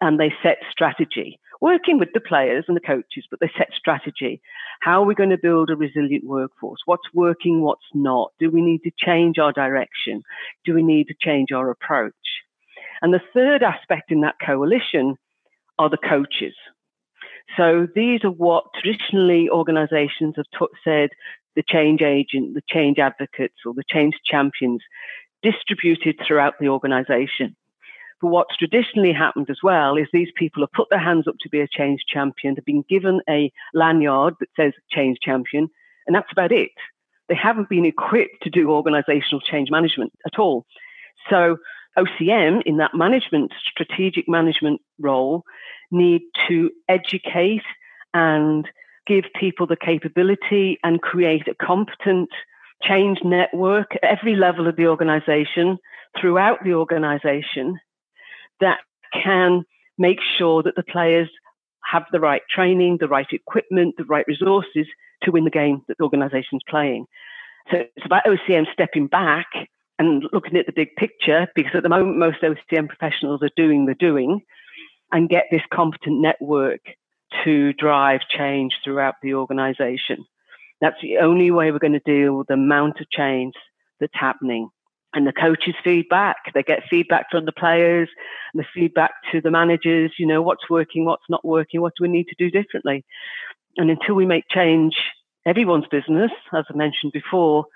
and 0.00 0.18
they 0.18 0.32
set 0.42 0.58
strategy, 0.70 1.38
working 1.64 1.98
with 1.98 2.10
the 2.12 2.20
players 2.20 2.66
and 2.68 2.76
the 2.76 2.88
coaches, 2.94 3.24
but 3.30 3.40
they 3.40 3.50
set 3.56 3.70
strategy. 3.74 4.42
How 4.80 5.02
are 5.02 5.06
we 5.06 5.14
going 5.14 5.30
to 5.30 5.38
build 5.38 5.70
a 5.70 5.76
resilient 5.76 6.22
workforce? 6.22 6.80
What's 6.84 7.14
working, 7.14 7.62
what's 7.62 7.88
not? 7.94 8.32
Do 8.38 8.50
we 8.50 8.60
need 8.60 8.82
to 8.82 8.90
change 8.98 9.38
our 9.38 9.50
direction? 9.50 10.22
Do 10.66 10.74
we 10.74 10.82
need 10.82 11.06
to 11.08 11.14
change 11.18 11.52
our 11.52 11.70
approach? 11.70 12.12
And 13.00 13.14
the 13.14 13.22
third 13.32 13.62
aspect 13.62 14.12
in 14.12 14.20
that 14.20 14.34
coalition 14.44 15.16
are 15.78 15.88
the 15.88 15.96
coaches. 15.96 16.54
So 17.56 17.88
these 17.94 18.20
are 18.24 18.30
what 18.30 18.64
traditionally 18.78 19.48
organizations 19.48 20.34
have 20.36 20.50
t- 20.58 20.76
said 20.84 21.08
the 21.56 21.64
change 21.66 22.02
agent, 22.02 22.52
the 22.52 22.68
change 22.68 22.98
advocates, 22.98 23.60
or 23.64 23.72
the 23.72 23.84
change 23.90 24.12
champions 24.26 24.82
distributed 25.42 26.16
throughout 26.26 26.54
the 26.60 26.68
organization. 26.68 27.56
But 28.24 28.30
what's 28.30 28.56
traditionally 28.56 29.12
happened 29.12 29.50
as 29.50 29.58
well 29.62 29.98
is 29.98 30.06
these 30.10 30.32
people 30.34 30.62
have 30.62 30.72
put 30.72 30.88
their 30.88 30.98
hands 30.98 31.28
up 31.28 31.34
to 31.40 31.50
be 31.50 31.60
a 31.60 31.68
change 31.68 32.04
champion. 32.08 32.54
They've 32.54 32.64
been 32.64 32.84
given 32.88 33.20
a 33.28 33.52
lanyard 33.74 34.32
that 34.40 34.48
says 34.56 34.72
change 34.90 35.18
champion, 35.22 35.68
and 36.06 36.16
that's 36.16 36.32
about 36.32 36.50
it. 36.50 36.70
They 37.28 37.34
haven't 37.34 37.68
been 37.68 37.84
equipped 37.84 38.42
to 38.44 38.48
do 38.48 38.70
organizational 38.70 39.42
change 39.42 39.70
management 39.70 40.14
at 40.24 40.38
all. 40.38 40.64
So 41.28 41.58
OCM 41.98 42.62
in 42.64 42.78
that 42.78 42.94
management, 42.94 43.52
strategic 43.70 44.26
management 44.26 44.80
role, 44.98 45.42
need 45.90 46.22
to 46.48 46.70
educate 46.88 47.60
and 48.14 48.66
give 49.06 49.24
people 49.38 49.66
the 49.66 49.76
capability 49.76 50.78
and 50.82 51.02
create 51.02 51.46
a 51.46 51.54
competent 51.54 52.30
change 52.82 53.18
network 53.22 53.96
at 53.96 54.18
every 54.18 54.34
level 54.34 54.66
of 54.66 54.76
the 54.76 54.86
organization, 54.86 55.76
throughout 56.18 56.64
the 56.64 56.72
organization, 56.72 57.78
that 58.64 58.78
can 59.12 59.64
make 59.98 60.18
sure 60.38 60.62
that 60.62 60.74
the 60.76 60.82
players 60.82 61.28
have 61.84 62.04
the 62.10 62.20
right 62.20 62.42
training, 62.50 62.98
the 62.98 63.08
right 63.08 63.26
equipment, 63.30 63.94
the 63.96 64.04
right 64.04 64.26
resources 64.26 64.86
to 65.22 65.30
win 65.30 65.44
the 65.44 65.50
game 65.50 65.82
that 65.88 65.98
the 65.98 66.04
organization's 66.04 66.62
playing. 66.68 67.06
So 67.70 67.78
it's 67.96 68.06
about 68.06 68.24
OCM 68.24 68.64
stepping 68.72 69.06
back 69.06 69.46
and 69.98 70.24
looking 70.32 70.56
at 70.56 70.66
the 70.66 70.72
big 70.72 70.96
picture 70.96 71.46
because 71.54 71.72
at 71.74 71.82
the 71.82 71.88
moment 71.88 72.18
most 72.18 72.42
OCM 72.42 72.88
professionals 72.88 73.42
are 73.42 73.50
doing 73.56 73.86
the 73.86 73.94
doing 73.94 74.40
and 75.12 75.28
get 75.28 75.44
this 75.50 75.62
competent 75.72 76.20
network 76.20 76.80
to 77.44 77.72
drive 77.74 78.20
change 78.28 78.72
throughout 78.82 79.14
the 79.22 79.34
organization. 79.34 80.24
That's 80.80 81.00
the 81.00 81.18
only 81.18 81.50
way 81.50 81.70
we're 81.70 81.78
going 81.78 81.92
to 81.92 82.00
deal 82.00 82.36
with 82.36 82.48
the 82.48 82.54
amount 82.54 83.00
of 83.00 83.10
change 83.10 83.54
that's 84.00 84.12
happening. 84.14 84.68
And 85.14 85.26
the 85.26 85.32
coaches 85.32 85.74
feedback, 85.84 86.36
they 86.54 86.64
get 86.64 86.82
feedback 86.90 87.30
from 87.30 87.44
the 87.44 87.52
players 87.52 88.08
and 88.52 88.60
the 88.60 88.66
feedback 88.74 89.12
to 89.30 89.40
the 89.40 89.50
managers, 89.50 90.12
you 90.18 90.26
know, 90.26 90.42
what's 90.42 90.68
working, 90.68 91.04
what's 91.04 91.22
not 91.28 91.44
working, 91.44 91.80
what 91.80 91.92
do 91.96 92.02
we 92.02 92.08
need 92.08 92.26
to 92.28 92.34
do 92.36 92.50
differently? 92.50 93.04
And 93.76 93.90
until 93.90 94.16
we 94.16 94.26
make 94.26 94.48
change 94.50 94.96
everyone's 95.46 95.86
business, 95.90 96.32
as 96.52 96.64
I 96.68 96.76
mentioned 96.76 97.12
before, 97.12 97.66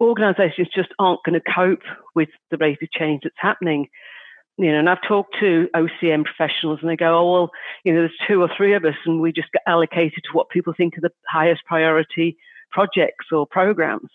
organizations 0.00 0.68
just 0.74 0.90
aren't 0.98 1.22
going 1.24 1.40
to 1.40 1.52
cope 1.54 1.82
with 2.14 2.28
the 2.50 2.56
rate 2.56 2.82
of 2.82 2.90
change 2.90 3.22
that's 3.22 3.34
happening. 3.38 3.88
You 4.56 4.72
know, 4.72 4.78
and 4.80 4.90
I've 4.90 5.02
talked 5.06 5.36
to 5.38 5.68
OCM 5.74 6.24
professionals 6.24 6.80
and 6.80 6.90
they 6.90 6.96
go, 6.96 7.16
oh, 7.16 7.32
well, 7.32 7.50
you 7.84 7.92
know, 7.92 8.00
there's 8.00 8.26
two 8.26 8.42
or 8.42 8.50
three 8.56 8.74
of 8.74 8.84
us 8.84 8.96
and 9.06 9.20
we 9.20 9.32
just 9.32 9.52
get 9.52 9.62
allocated 9.66 10.24
to 10.24 10.32
what 10.32 10.48
people 10.48 10.74
think 10.76 10.98
are 10.98 11.02
the 11.02 11.12
highest 11.28 11.64
priority 11.64 12.36
projects 12.72 13.26
or 13.30 13.46
programs. 13.46 14.10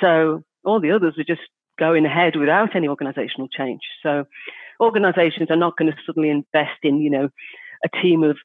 So 0.00 0.42
all 0.64 0.80
the 0.80 0.90
others 0.90 1.14
are 1.18 1.24
just 1.24 1.42
going 1.78 2.06
ahead 2.06 2.36
without 2.36 2.74
any 2.74 2.88
organizational 2.88 3.48
change. 3.48 3.80
So 4.02 4.24
organizations 4.80 5.50
are 5.50 5.56
not 5.56 5.76
going 5.76 5.90
to 5.90 5.98
suddenly 6.06 6.30
invest 6.30 6.78
in, 6.82 7.00
you 7.00 7.10
know, 7.10 7.28
a 7.84 8.02
team 8.02 8.22
of 8.22 8.36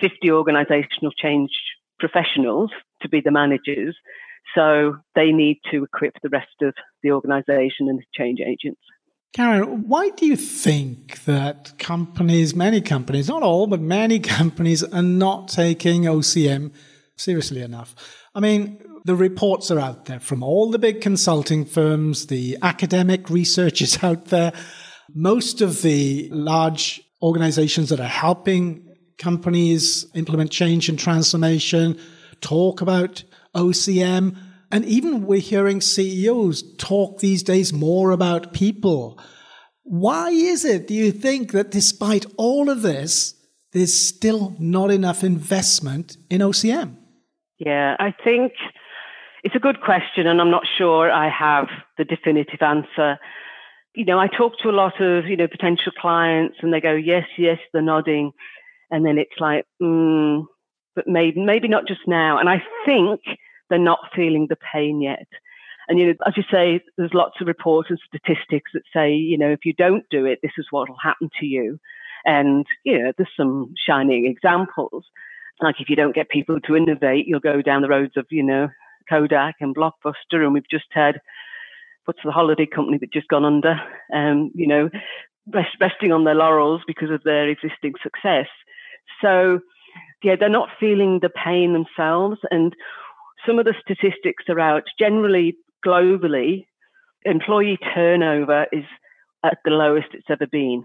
50 0.00 0.30
organizational 0.30 1.12
change 1.16 1.50
professionals 1.98 2.70
to 3.02 3.08
be 3.08 3.20
the 3.20 3.30
managers. 3.30 3.96
So 4.54 4.96
they 5.14 5.30
need 5.32 5.60
to 5.70 5.84
equip 5.84 6.14
the 6.22 6.28
rest 6.28 6.48
of 6.62 6.74
the 7.02 7.12
organization 7.12 7.88
and 7.88 7.98
the 7.98 8.04
change 8.14 8.40
agents. 8.40 8.80
Karen, 9.32 9.86
why 9.86 10.10
do 10.10 10.26
you 10.26 10.36
think 10.36 11.24
that 11.24 11.74
companies, 11.78 12.54
many 12.54 12.80
companies, 12.80 13.28
not 13.28 13.44
all, 13.44 13.68
but 13.68 13.80
many 13.80 14.18
companies 14.38 14.82
are 14.82 15.02
not 15.02 15.48
taking 15.48 16.02
OCM 16.02 16.72
seriously 17.16 17.62
enough? 17.62 17.94
I 18.34 18.40
mean, 18.40 18.82
the 19.04 19.16
reports 19.16 19.70
are 19.70 19.78
out 19.78 20.06
there 20.06 20.20
from 20.20 20.42
all 20.42 20.70
the 20.70 20.78
big 20.78 21.00
consulting 21.00 21.64
firms, 21.64 22.26
the 22.26 22.58
academic 22.62 23.30
research 23.30 23.80
is 23.82 23.98
out 24.04 24.26
there. 24.26 24.52
Most 25.14 25.60
of 25.60 25.82
the 25.82 26.28
large 26.30 27.00
organizations 27.22 27.88
that 27.88 28.00
are 28.00 28.04
helping 28.04 28.86
companies 29.18 30.06
implement 30.14 30.50
change 30.50 30.88
and 30.88 30.98
transformation 30.98 31.98
talk 32.40 32.80
about 32.80 33.22
OCM. 33.54 34.36
And 34.72 34.84
even 34.84 35.26
we're 35.26 35.40
hearing 35.40 35.80
CEOs 35.80 36.76
talk 36.76 37.18
these 37.18 37.42
days 37.42 37.72
more 37.72 38.12
about 38.12 38.52
people. 38.52 39.20
Why 39.82 40.30
is 40.30 40.64
it, 40.64 40.86
do 40.86 40.94
you 40.94 41.10
think, 41.10 41.52
that 41.52 41.70
despite 41.70 42.24
all 42.36 42.70
of 42.70 42.82
this, 42.82 43.34
there's 43.72 43.94
still 43.94 44.54
not 44.58 44.90
enough 44.90 45.24
investment 45.24 46.16
in 46.30 46.40
OCM? 46.40 46.96
Yeah, 47.58 47.96
I 47.98 48.14
think 48.24 48.52
it's 49.42 49.54
a 49.54 49.60
good 49.60 49.80
question, 49.80 50.26
and 50.26 50.40
I'm 50.40 50.50
not 50.50 50.64
sure 50.78 51.10
I 51.10 51.30
have 51.30 51.68
the 51.96 52.04
definitive 52.04 52.60
answer. 52.62 53.18
You 53.94 54.04
know, 54.04 54.18
I 54.18 54.28
talk 54.28 54.58
to 54.62 54.68
a 54.68 54.72
lot 54.72 55.00
of, 55.00 55.26
you 55.26 55.36
know, 55.36 55.48
potential 55.48 55.92
clients 55.98 56.58
and 56.62 56.72
they 56.72 56.80
go, 56.80 56.94
yes, 56.94 57.24
yes, 57.36 57.58
they're 57.72 57.82
nodding. 57.82 58.32
And 58.90 59.04
then 59.04 59.18
it's 59.18 59.40
like, 59.40 59.64
mm, 59.82 60.44
but 60.94 61.08
maybe, 61.08 61.40
maybe 61.40 61.68
not 61.68 61.88
just 61.88 62.02
now. 62.06 62.38
And 62.38 62.48
I 62.48 62.62
think 62.86 63.20
they're 63.68 63.78
not 63.78 63.98
feeling 64.14 64.46
the 64.48 64.56
pain 64.72 65.00
yet. 65.00 65.26
And, 65.88 65.98
you 65.98 66.06
know, 66.06 66.14
as 66.24 66.36
you 66.36 66.44
say, 66.52 66.80
there's 66.96 67.14
lots 67.14 67.40
of 67.40 67.48
reports 67.48 67.90
and 67.90 67.98
statistics 68.06 68.70
that 68.74 68.82
say, 68.94 69.12
you 69.12 69.36
know, 69.36 69.50
if 69.50 69.64
you 69.64 69.72
don't 69.72 70.04
do 70.08 70.24
it, 70.24 70.38
this 70.40 70.52
is 70.56 70.66
what 70.70 70.88
will 70.88 70.96
happen 71.02 71.30
to 71.40 71.46
you. 71.46 71.80
And, 72.24 72.66
you 72.84 72.96
know, 72.96 73.12
there's 73.16 73.28
some 73.36 73.74
shining 73.76 74.26
examples. 74.26 75.04
Like 75.60 75.76
if 75.80 75.88
you 75.88 75.96
don't 75.96 76.14
get 76.14 76.28
people 76.28 76.60
to 76.60 76.76
innovate, 76.76 77.26
you'll 77.26 77.40
go 77.40 77.60
down 77.60 77.82
the 77.82 77.88
roads 77.88 78.16
of, 78.16 78.26
you 78.30 78.44
know, 78.44 78.68
Kodak 79.10 79.56
and 79.60 79.74
Blockbuster. 79.74 80.44
And 80.44 80.54
we've 80.54 80.70
just 80.70 80.86
had, 80.90 81.20
what's 82.04 82.20
the 82.24 82.30
holiday 82.30 82.66
company 82.66 82.98
that 82.98 83.12
just 83.12 83.28
gone 83.28 83.44
under, 83.44 83.80
um, 84.14 84.52
you 84.54 84.66
know, 84.66 84.88
rest, 85.52 85.76
resting 85.80 86.12
on 86.12 86.24
their 86.24 86.34
laurels 86.34 86.82
because 86.86 87.10
of 87.10 87.22
their 87.24 87.48
existing 87.48 87.94
success. 88.02 88.46
So, 89.20 89.60
yeah, 90.22 90.36
they're 90.38 90.48
not 90.48 90.68
feeling 90.78 91.18
the 91.20 91.30
pain 91.30 91.72
themselves. 91.72 92.38
And 92.50 92.74
some 93.46 93.58
of 93.58 93.64
the 93.64 93.74
statistics 93.80 94.44
are 94.48 94.60
out. 94.60 94.84
Generally, 94.98 95.56
globally, 95.84 96.66
employee 97.24 97.78
turnover 97.94 98.66
is 98.72 98.84
at 99.44 99.58
the 99.64 99.70
lowest 99.70 100.08
it's 100.12 100.30
ever 100.30 100.46
been. 100.46 100.84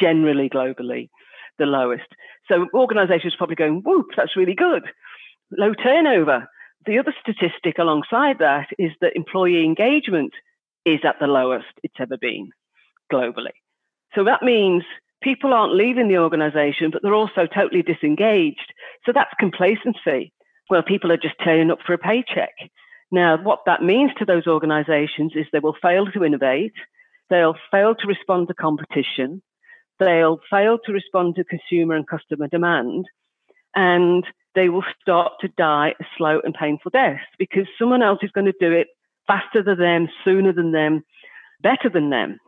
Generally, 0.00 0.48
globally, 0.48 1.10
the 1.58 1.66
lowest. 1.66 2.08
So 2.48 2.66
organizations 2.74 3.34
probably 3.36 3.56
going, 3.56 3.82
whoop, 3.84 4.06
that's 4.16 4.36
really 4.36 4.54
good. 4.54 4.84
Low 5.56 5.74
turnover. 5.74 6.48
The 6.86 6.98
other 6.98 7.14
statistic 7.20 7.78
alongside 7.78 8.38
that 8.40 8.68
is 8.78 8.90
that 9.00 9.14
employee 9.14 9.64
engagement 9.64 10.32
is 10.84 11.00
at 11.04 11.16
the 11.20 11.26
lowest 11.26 11.68
it's 11.82 11.94
ever 12.00 12.16
been 12.16 12.50
globally. 13.12 13.54
So 14.14 14.24
that 14.24 14.42
means 14.42 14.82
people 15.22 15.54
aren't 15.54 15.74
leaving 15.74 16.08
the 16.08 16.18
organization, 16.18 16.90
but 16.90 17.02
they're 17.02 17.14
also 17.14 17.46
totally 17.46 17.82
disengaged. 17.82 18.72
So 19.06 19.12
that's 19.14 19.32
complacency. 19.38 20.32
Well, 20.68 20.82
people 20.82 21.12
are 21.12 21.16
just 21.16 21.36
turning 21.44 21.70
up 21.70 21.78
for 21.86 21.92
a 21.92 21.98
paycheck. 21.98 22.54
Now, 23.10 23.36
what 23.36 23.60
that 23.66 23.82
means 23.82 24.10
to 24.18 24.24
those 24.24 24.46
organizations 24.46 25.32
is 25.34 25.46
they 25.52 25.58
will 25.58 25.76
fail 25.80 26.06
to 26.06 26.24
innovate, 26.24 26.72
they'll 27.30 27.56
fail 27.70 27.94
to 27.94 28.06
respond 28.06 28.48
to 28.48 28.54
competition, 28.54 29.42
they'll 30.00 30.40
fail 30.50 30.78
to 30.86 30.92
respond 30.92 31.36
to 31.36 31.44
consumer 31.44 31.94
and 31.94 32.08
customer 32.08 32.48
demand, 32.48 33.06
and 33.76 34.24
they 34.54 34.68
will 34.68 34.84
start 35.00 35.32
to 35.40 35.48
die 35.48 35.94
a 36.00 36.04
slow 36.16 36.40
and 36.44 36.54
painful 36.54 36.90
death 36.90 37.20
because 37.38 37.66
someone 37.78 38.02
else 38.02 38.20
is 38.22 38.30
going 38.30 38.46
to 38.46 38.54
do 38.60 38.72
it 38.72 38.88
faster 39.26 39.62
than 39.62 39.78
them, 39.78 40.08
sooner 40.24 40.52
than 40.52 40.72
them, 40.72 41.04
better 41.62 41.88
than 41.92 42.10
them. 42.10 42.38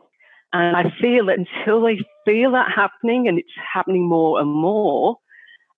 And 0.53 0.77
I 0.77 0.93
feel 1.01 1.25
that 1.25 1.37
until 1.39 1.81
they 1.81 1.99
feel 2.25 2.51
that 2.51 2.71
happening, 2.73 3.27
and 3.27 3.37
it's 3.37 3.49
happening 3.73 4.07
more 4.07 4.39
and 4.39 4.49
more, 4.49 5.17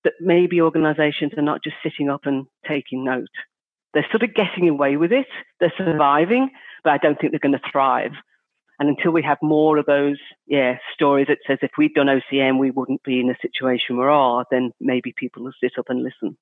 that 0.04 0.14
maybe 0.20 0.62
organizations 0.62 1.34
are 1.38 1.42
not 1.42 1.64
just 1.64 1.78
sitting 1.82 2.10
up 2.10 2.26
and 2.26 2.46
taking 2.68 3.04
note. 3.04 3.28
They're 3.94 4.06
sort 4.12 4.24
of 4.24 4.36
getting 4.36 4.70
away 4.70 4.98
with 4.98 5.12
it, 5.12 5.28
they're 5.60 5.74
surviving, 5.78 6.52
but 6.84 6.94
I 6.94 6.98
don't 6.98 7.20
think 7.20 7.32
they're 7.32 7.40
going 7.40 7.60
to 7.60 7.72
thrive. 7.72 8.12
And 8.80 8.90
until 8.90 9.12
we 9.12 9.24
have 9.24 9.40
more 9.42 9.78
of 9.78 9.86
those, 9.86 10.18
yeah, 10.46 10.78
stories 10.94 11.28
that 11.28 11.40
says 11.48 11.58
if 11.62 11.72
we'd 11.78 11.94
done 11.94 12.08
OCM, 12.08 12.60
we 12.60 12.72
wouldn't 12.72 13.04
be 13.04 13.20
in 13.20 13.28
the 13.28 13.36
situation 13.42 13.98
we 13.98 14.06
are, 14.06 14.46
then 14.52 14.72
maybe 14.80 15.14
people 15.16 15.44
will 15.44 15.54
sit 15.60 15.74
up 15.80 15.90
and 15.90 16.04
listen. 16.04 16.38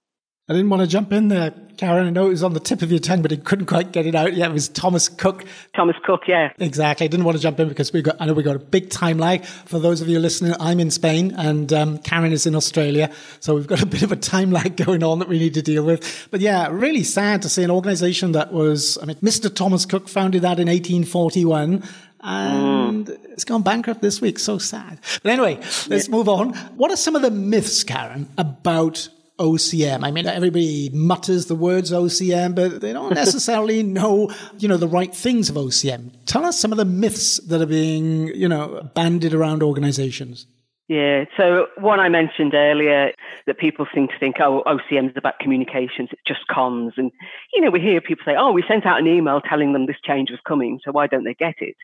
I 0.48 0.54
didn't 0.54 0.70
want 0.70 0.84
to 0.84 0.88
jump 0.88 1.12
in 1.12 1.30
there, 1.30 1.50
Karen. 1.76 2.06
I 2.06 2.10
know 2.12 2.28
it 2.28 2.30
was 2.30 2.44
on 2.44 2.54
the 2.54 2.60
tip 2.60 2.84
of 2.84 2.92
your 2.92 3.00
tongue, 3.00 3.24
but 3.24 3.32
it 3.32 3.46
couldn't 3.46 3.66
quite 3.66 3.92
get 3.92 4.06
it 4.06 4.14
out. 4.14 4.36
Yeah, 4.36 4.46
it 4.46 4.54
was 4.54 4.70
Thomas 4.70 5.10
Cook. 5.10 5.44
Thomas 5.76 5.96
Cook, 6.06 6.22
yeah. 6.28 6.52
Exactly. 6.60 7.06
I 7.06 7.08
didn't 7.08 7.26
want 7.26 7.36
to 7.36 7.42
jump 7.42 7.60
in 7.60 7.68
because 7.68 7.92
we 7.92 8.04
got, 8.04 8.18
I 8.20 8.28
know 8.28 8.34
we 8.34 8.44
got 8.44 8.56
a 8.56 8.60
big 8.60 8.92
time 8.92 9.18
lag. 9.18 9.44
For 9.44 9.80
those 9.80 10.02
of 10.02 10.08
you 10.08 10.20
listening, 10.20 10.54
I'm 10.60 10.80
in 10.80 10.92
Spain 10.92 11.34
and 11.36 11.74
um, 11.74 11.98
Karen 11.98 12.32
is 12.32 12.46
in 12.46 12.54
Australia. 12.54 13.12
So 13.40 13.56
we've 13.56 13.66
got 13.66 13.82
a 13.82 13.86
bit 13.88 14.04
of 14.04 14.12
a 14.12 14.16
time 14.16 14.52
lag 14.52 14.78
going 14.78 15.02
on 15.02 15.18
that 15.18 15.28
we 15.28 15.40
need 15.40 15.56
to 15.56 15.64
deal 15.64 15.84
with. 15.84 16.28
But 16.30 16.42
yeah, 16.42 16.68
really 16.70 17.04
sad 17.04 17.42
to 17.42 17.50
see 17.50 17.64
an 17.64 17.72
organization 17.72 18.34
that 18.34 18.54
was, 18.54 19.00
I 19.02 19.06
mean, 19.06 19.18
Mr. 19.24 19.52
Thomas 19.52 19.88
Cook 19.88 20.08
founded 20.08 20.44
that 20.44 20.60
in 20.60 20.68
1841 20.68 21.84
and 22.26 23.08
mm. 23.08 23.26
it's 23.32 23.44
gone 23.44 23.62
bankrupt 23.62 24.02
this 24.02 24.20
week. 24.20 24.40
So 24.40 24.58
sad. 24.58 25.00
But 25.24 25.32
anyway, 25.32 25.56
let's 25.56 26.08
yeah. 26.08 26.12
move 26.12 26.28
on. 26.28 26.54
What 26.76 26.92
are 26.92 26.98
some 26.98 27.16
of 27.16 27.22
the 27.22 27.32
myths, 27.32 27.84
Karen, 27.84 28.28
about 28.38 29.08
OCM. 29.40 30.06
I 30.06 30.12
mean, 30.12 30.28
everybody 30.28 30.90
mutters 30.94 31.48
the 31.48 31.56
words 31.56 31.92
OCM, 31.92 32.56
but 32.56 32.80
they 32.80 32.94
don't 32.94 33.14
necessarily 33.16 33.84
know, 33.84 34.32
you 34.58 34.68
know, 34.68 34.78
the 34.78 34.88
right 34.88 35.14
things 35.14 35.50
of 35.50 35.58
OCM. 35.58 36.12
Tell 36.26 36.46
us 36.46 36.60
some 36.60 36.72
of 36.72 36.78
the 36.78 36.86
myths 36.86 37.40
that 37.48 37.62
are 37.62 37.66
being, 37.66 38.28
you 38.28 38.48
know, 38.48 38.90
banded 38.96 39.34
around 39.34 39.62
organizations. 39.62 40.48
Yeah. 40.88 41.26
So 41.36 41.66
one 41.78 42.00
I 42.00 42.10
mentioned 42.10 42.54
earlier 42.54 43.12
that 43.48 43.58
people 43.58 43.88
seem 43.94 44.08
to 44.08 44.20
think, 44.20 44.36
oh, 44.40 44.64
OCM 44.68 45.10
is 45.10 45.18
about 45.18 45.40
communications. 45.40 46.10
It's 46.12 46.22
just 46.28 46.42
comms. 46.50 46.92
And, 46.98 47.12
you 47.54 47.62
know, 47.62 47.72
we 47.72 47.82
hear 47.82 48.00
people 48.02 48.24
say, 48.24 48.36
oh, 48.38 48.52
we 48.52 48.64
sent 48.68 48.86
out 48.86 49.00
an 49.00 49.08
email 49.08 49.42
telling 49.42 49.74
them 49.74 49.88
this 49.88 50.00
change 50.06 50.30
was 50.30 50.40
coming. 50.48 50.80
So 50.86 50.92
why 50.92 51.08
don't 51.08 51.24
they 51.24 51.34
get 51.34 51.56
it? 51.60 51.76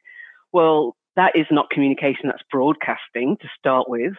Well, 0.54 0.96
that 1.16 1.36
is 1.36 1.46
not 1.52 1.70
communication. 1.70 2.24
That's 2.26 2.44
broadcasting 2.52 3.38
to 3.42 3.48
start 3.58 3.90
with. 3.90 4.14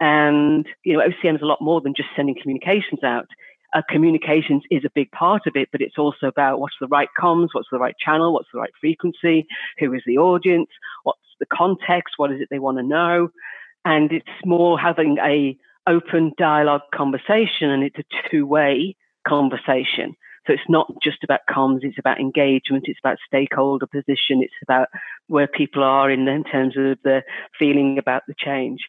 And, 0.00 0.66
you 0.84 0.94
know, 0.94 1.00
OCM 1.00 1.36
is 1.36 1.42
a 1.42 1.46
lot 1.46 1.60
more 1.60 1.80
than 1.80 1.94
just 1.96 2.08
sending 2.14 2.36
communications 2.40 3.02
out. 3.02 3.26
Uh, 3.74 3.82
communications 3.90 4.62
is 4.70 4.84
a 4.84 4.90
big 4.94 5.10
part 5.10 5.42
of 5.46 5.54
it, 5.54 5.68
but 5.72 5.82
it's 5.82 5.98
also 5.98 6.26
about 6.26 6.58
what's 6.60 6.76
the 6.80 6.86
right 6.86 7.08
comms, 7.20 7.48
what's 7.52 7.68
the 7.70 7.78
right 7.78 7.94
channel, 8.02 8.32
what's 8.32 8.48
the 8.52 8.58
right 8.58 8.72
frequency, 8.80 9.46
who 9.78 9.92
is 9.92 10.02
the 10.06 10.16
audience, 10.16 10.70
what's 11.02 11.18
the 11.40 11.46
context, 11.52 12.14
what 12.16 12.32
is 12.32 12.40
it 12.40 12.48
they 12.50 12.58
want 12.58 12.78
to 12.78 12.82
know. 12.82 13.28
And 13.84 14.10
it's 14.12 14.26
more 14.44 14.78
having 14.78 15.18
a 15.18 15.56
open 15.86 16.32
dialogue 16.38 16.82
conversation 16.94 17.70
and 17.70 17.82
it's 17.82 17.98
a 17.98 18.30
two-way 18.30 18.96
conversation. 19.26 20.14
So 20.48 20.54
it's 20.54 20.62
not 20.66 20.90
just 21.02 21.22
about 21.22 21.40
comms, 21.48 21.80
it's 21.82 21.98
about 21.98 22.18
engagement, 22.18 22.84
it's 22.86 22.98
about 23.04 23.18
stakeholder 23.26 23.86
position, 23.86 24.42
it's 24.42 24.54
about 24.62 24.88
where 25.26 25.46
people 25.46 25.84
are 25.84 26.10
in, 26.10 26.26
in 26.26 26.42
terms 26.42 26.74
of 26.78 26.96
the 27.04 27.22
feeling 27.58 27.98
about 27.98 28.22
the 28.26 28.34
change. 28.36 28.80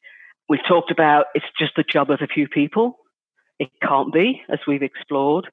We've 0.48 0.66
talked 0.66 0.90
about 0.90 1.26
it's 1.36 1.46
just 1.60 1.74
the 1.76 1.84
job 1.84 2.12
of 2.12 2.22
a 2.22 2.28
few 2.28 2.48
people. 2.48 2.98
It 3.60 3.70
can't 3.86 4.14
be, 4.14 4.42
as 4.50 4.60
we've 4.66 4.82
explored. 4.82 5.50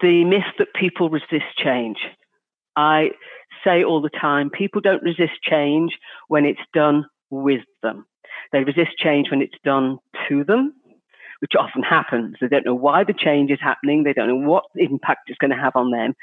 The 0.00 0.24
myth 0.24 0.42
that 0.58 0.74
people 0.74 1.10
resist 1.10 1.56
change. 1.56 1.98
I 2.74 3.10
say 3.64 3.84
all 3.84 4.02
the 4.02 4.10
time, 4.10 4.50
people 4.50 4.80
don't 4.80 5.02
resist 5.04 5.40
change 5.48 5.92
when 6.26 6.44
it's 6.44 6.60
done 6.74 7.06
with 7.30 7.62
them. 7.84 8.04
They 8.50 8.64
resist 8.64 8.98
change 8.98 9.30
when 9.30 9.42
it's 9.42 9.54
done 9.64 9.98
to 10.28 10.42
them, 10.42 10.74
which 11.40 11.52
often 11.58 11.82
happens. 11.82 12.36
They 12.40 12.48
don't 12.48 12.66
know 12.66 12.74
why 12.74 13.04
the 13.04 13.14
change 13.14 13.50
is 13.50 13.60
happening. 13.60 14.02
They 14.04 14.12
don't 14.12 14.28
know 14.28 14.48
what 14.48 14.64
impact 14.76 15.28
it's 15.28 15.38
going 15.38 15.50
to 15.50 15.56
have 15.56 15.76
on 15.76 15.90
them. 15.90 16.14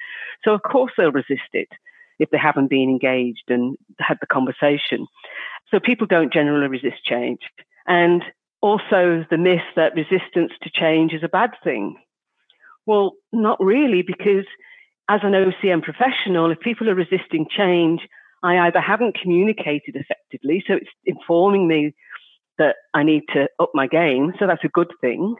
So, 0.43 0.53
of 0.53 0.63
course, 0.63 0.91
they'll 0.97 1.11
resist 1.11 1.53
it. 1.53 1.69
if 2.19 2.29
they 2.29 2.37
haven't 2.37 2.69
been 2.69 2.89
engaged 2.89 3.43
and 3.49 3.77
had 3.99 4.17
the 4.21 4.27
conversation. 4.27 5.07
So 5.71 5.79
people 5.79 6.07
don't 6.07 6.33
generally 6.33 6.67
resist 6.67 7.03
change. 7.05 7.39
And 7.87 8.23
also 8.61 9.25
the 9.29 9.37
myth 9.37 9.61
that 9.75 9.95
resistance 9.95 10.51
to 10.63 10.69
change 10.73 11.13
is 11.13 11.23
a 11.23 11.29
bad 11.29 11.51
thing. 11.63 11.97
Well, 12.85 13.13
not 13.31 13.57
really, 13.63 14.03
because 14.05 14.45
as 15.09 15.21
an 15.23 15.33
OCM 15.33 15.83
professional, 15.83 16.51
if 16.51 16.59
people 16.59 16.89
are 16.89 16.95
resisting 16.95 17.47
change, 17.49 18.01
I 18.43 18.59
either 18.67 18.79
haven't 18.81 19.17
communicated 19.21 19.95
effectively, 19.95 20.63
so 20.67 20.75
it's 20.75 20.89
informing 21.05 21.67
me 21.67 21.93
that 22.57 22.75
I 22.93 23.03
need 23.03 23.23
to 23.33 23.47
up 23.59 23.71
my 23.73 23.87
game. 23.87 24.33
So 24.39 24.47
that's 24.47 24.63
a 24.63 24.69
good 24.69 24.91
thing. 25.01 25.35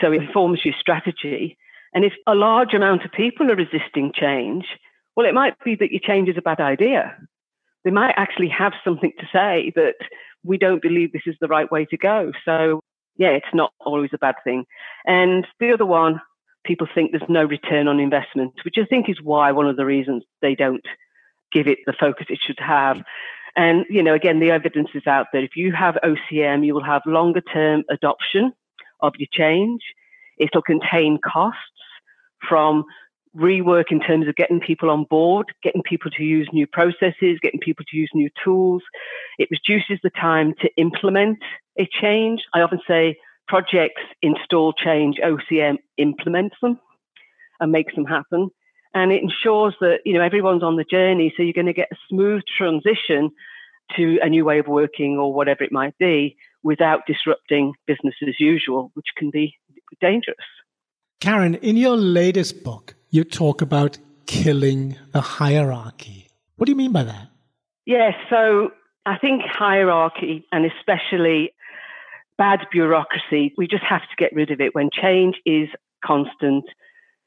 So 0.00 0.12
it 0.12 0.22
informs 0.22 0.64
your 0.64 0.74
strategy. 0.78 1.56
And 1.92 2.04
if 2.04 2.12
a 2.26 2.34
large 2.34 2.74
amount 2.74 3.04
of 3.04 3.12
people 3.12 3.50
are 3.50 3.56
resisting 3.56 4.12
change, 4.14 4.66
well, 5.16 5.26
it 5.26 5.34
might 5.34 5.54
be 5.64 5.74
that 5.76 5.90
your 5.90 6.00
change 6.00 6.28
is 6.28 6.36
a 6.38 6.42
bad 6.42 6.60
idea. 6.60 7.16
They 7.84 7.90
might 7.90 8.14
actually 8.16 8.48
have 8.48 8.72
something 8.84 9.12
to 9.18 9.26
say 9.32 9.72
that 9.74 9.94
we 10.44 10.58
don't 10.58 10.82
believe 10.82 11.12
this 11.12 11.22
is 11.26 11.36
the 11.40 11.48
right 11.48 11.70
way 11.70 11.84
to 11.86 11.96
go. 11.96 12.32
So, 12.44 12.80
yeah, 13.16 13.30
it's 13.30 13.54
not 13.54 13.72
always 13.80 14.10
a 14.12 14.18
bad 14.18 14.36
thing. 14.44 14.64
And 15.06 15.46
the 15.58 15.72
other 15.72 15.86
one, 15.86 16.20
people 16.64 16.86
think 16.94 17.10
there's 17.10 17.28
no 17.28 17.44
return 17.44 17.88
on 17.88 17.98
investment, 17.98 18.52
which 18.64 18.76
I 18.78 18.84
think 18.84 19.08
is 19.08 19.20
why 19.22 19.52
one 19.52 19.66
of 19.66 19.76
the 19.76 19.86
reasons 19.86 20.22
they 20.42 20.54
don't 20.54 20.84
give 21.52 21.66
it 21.66 21.78
the 21.86 21.94
focus 21.98 22.26
it 22.28 22.38
should 22.44 22.58
have. 22.60 23.02
And, 23.58 23.84
you 23.90 24.04
know, 24.04 24.14
again, 24.14 24.38
the 24.38 24.52
evidence 24.52 24.90
is 24.94 25.04
out 25.08 25.26
there. 25.32 25.42
If 25.42 25.56
you 25.56 25.72
have 25.72 25.98
OCM, 26.04 26.64
you 26.64 26.74
will 26.74 26.84
have 26.84 27.02
longer 27.06 27.40
term 27.40 27.82
adoption 27.90 28.52
of 29.00 29.14
your 29.18 29.26
change. 29.32 29.80
It'll 30.38 30.62
contain 30.62 31.18
costs 31.18 31.58
from 32.48 32.84
rework 33.36 33.90
in 33.90 33.98
terms 33.98 34.28
of 34.28 34.36
getting 34.36 34.60
people 34.60 34.90
on 34.90 35.06
board, 35.10 35.46
getting 35.64 35.82
people 35.82 36.08
to 36.12 36.22
use 36.22 36.48
new 36.52 36.68
processes, 36.68 37.40
getting 37.42 37.58
people 37.58 37.84
to 37.90 37.96
use 37.96 38.10
new 38.14 38.30
tools. 38.44 38.84
It 39.40 39.48
reduces 39.50 39.98
the 40.04 40.10
time 40.10 40.54
to 40.60 40.70
implement 40.76 41.38
a 41.80 41.88
change. 42.00 42.42
I 42.54 42.60
often 42.60 42.78
say 42.86 43.16
projects 43.48 44.02
install 44.22 44.72
change, 44.72 45.16
OCM 45.16 45.78
implements 45.96 46.54
them 46.62 46.78
and 47.58 47.72
makes 47.72 47.92
them 47.96 48.04
happen. 48.04 48.50
And 48.94 49.12
it 49.12 49.22
ensures 49.22 49.74
that, 49.80 49.98
you 50.04 50.14
know, 50.14 50.22
everyone's 50.22 50.62
on 50.62 50.76
the 50.76 50.84
journey. 50.84 51.32
So 51.36 51.42
you're 51.42 51.52
going 51.52 51.66
to 51.66 51.72
get 51.72 51.88
a 51.92 51.96
smooth 52.08 52.42
transition 52.56 53.30
to 53.96 54.18
a 54.22 54.28
new 54.28 54.44
way 54.44 54.58
of 54.58 54.66
working 54.66 55.16
or 55.18 55.32
whatever 55.32 55.62
it 55.62 55.72
might 55.72 55.96
be 55.98 56.36
without 56.62 57.00
disrupting 57.06 57.74
business 57.86 58.14
as 58.26 58.34
usual, 58.38 58.90
which 58.94 59.06
can 59.16 59.30
be 59.30 59.54
dangerous. 60.00 60.36
Karen, 61.20 61.54
in 61.56 61.76
your 61.76 61.96
latest 61.96 62.62
book, 62.62 62.94
you 63.10 63.24
talk 63.24 63.62
about 63.62 63.98
killing 64.26 64.96
the 65.12 65.20
hierarchy. 65.20 66.28
What 66.56 66.66
do 66.66 66.72
you 66.72 66.76
mean 66.76 66.92
by 66.92 67.04
that? 67.04 67.28
Yes, 67.86 68.14
so 68.28 68.70
I 69.06 69.16
think 69.18 69.42
hierarchy 69.46 70.46
and 70.52 70.66
especially 70.66 71.52
bad 72.36 72.60
bureaucracy, 72.70 73.54
we 73.56 73.66
just 73.66 73.82
have 73.82 74.02
to 74.02 74.16
get 74.16 74.32
rid 74.34 74.50
of 74.50 74.60
it 74.60 74.74
when 74.74 74.90
change 74.92 75.36
is 75.44 75.68
constant, 76.04 76.64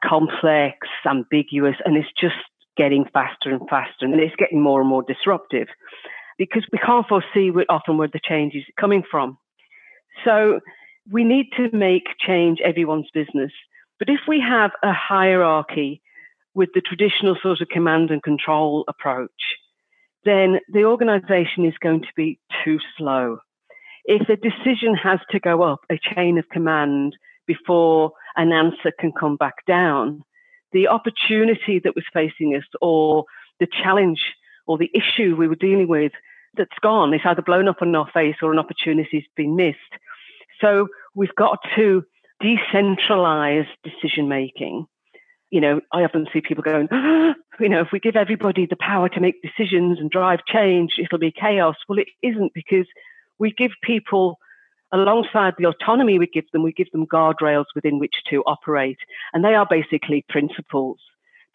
complex, 0.03 0.87
ambiguous, 1.05 1.75
and 1.85 1.97
it's 1.97 2.09
just 2.19 2.35
getting 2.77 3.05
faster 3.13 3.49
and 3.49 3.61
faster 3.69 4.05
and 4.05 4.19
it's 4.19 4.35
getting 4.37 4.61
more 4.61 4.79
and 4.79 4.89
more 4.89 5.03
disruptive 5.03 5.67
because 6.37 6.65
we 6.71 6.79
can't 6.79 7.07
foresee 7.07 7.51
often 7.69 7.97
where 7.97 8.07
the 8.07 8.19
change 8.23 8.55
is 8.55 8.63
coming 8.79 9.03
from. 9.09 9.37
So 10.25 10.59
we 11.11 11.23
need 11.23 11.47
to 11.57 11.75
make 11.75 12.03
change 12.19 12.59
everyone's 12.63 13.09
business. 13.13 13.51
But 13.99 14.09
if 14.09 14.21
we 14.27 14.39
have 14.39 14.71
a 14.83 14.93
hierarchy 14.93 16.01
with 16.53 16.69
the 16.73 16.81
traditional 16.81 17.37
sort 17.41 17.61
of 17.61 17.69
command 17.69 18.09
and 18.09 18.23
control 18.23 18.83
approach, 18.87 19.29
then 20.25 20.59
the 20.71 20.85
organization 20.85 21.65
is 21.65 21.73
going 21.81 22.01
to 22.01 22.13
be 22.15 22.39
too 22.63 22.79
slow. 22.97 23.39
If 24.05 24.29
a 24.29 24.35
decision 24.35 24.95
has 24.95 25.19
to 25.31 25.39
go 25.39 25.61
up 25.61 25.81
a 25.91 25.99
chain 26.15 26.37
of 26.37 26.49
command 26.49 27.15
before 27.45 28.13
an 28.35 28.51
answer 28.51 28.91
can 28.99 29.11
come 29.11 29.35
back 29.35 29.65
down, 29.65 30.23
the 30.71 30.87
opportunity 30.87 31.79
that 31.83 31.95
was 31.95 32.05
facing 32.13 32.55
us 32.55 32.63
or 32.81 33.25
the 33.59 33.67
challenge 33.67 34.21
or 34.67 34.77
the 34.77 34.91
issue 34.93 35.35
we 35.35 35.47
were 35.47 35.55
dealing 35.55 35.87
with 35.87 36.11
that's 36.55 36.77
gone. 36.81 37.13
It's 37.13 37.25
either 37.25 37.41
blown 37.41 37.67
up 37.67 37.81
in 37.81 37.95
our 37.95 38.09
face 38.13 38.35
or 38.41 38.51
an 38.51 38.59
opportunity's 38.59 39.25
been 39.35 39.55
missed. 39.55 39.77
So 40.59 40.87
we've 41.15 41.35
got 41.35 41.59
to 41.75 42.03
decentralize 42.41 43.67
decision 43.83 44.27
making. 44.27 44.85
You 45.49 45.61
know, 45.61 45.81
I 45.91 46.03
often 46.03 46.27
see 46.31 46.41
people 46.41 46.63
going, 46.63 46.87
you 47.59 47.69
know, 47.69 47.81
if 47.81 47.89
we 47.91 47.99
give 47.99 48.15
everybody 48.15 48.65
the 48.65 48.77
power 48.77 49.09
to 49.09 49.19
make 49.19 49.41
decisions 49.41 49.99
and 49.99 50.09
drive 50.09 50.39
change, 50.47 50.93
it'll 50.97 51.19
be 51.19 51.31
chaos. 51.31 51.75
Well, 51.87 51.99
it 51.99 52.07
isn't 52.21 52.53
because 52.53 52.85
we 53.39 53.51
give 53.51 53.71
people, 53.83 54.37
alongside 54.93 55.53
the 55.57 55.67
autonomy 55.67 56.19
we 56.19 56.27
give 56.27 56.49
them, 56.51 56.63
we 56.63 56.73
give 56.73 56.91
them 56.91 57.07
guardrails 57.07 57.65
within 57.75 57.99
which 57.99 58.15
to 58.29 58.43
operate. 58.45 58.97
And 59.33 59.43
they 59.43 59.55
are 59.55 59.67
basically 59.69 60.25
principles 60.29 60.99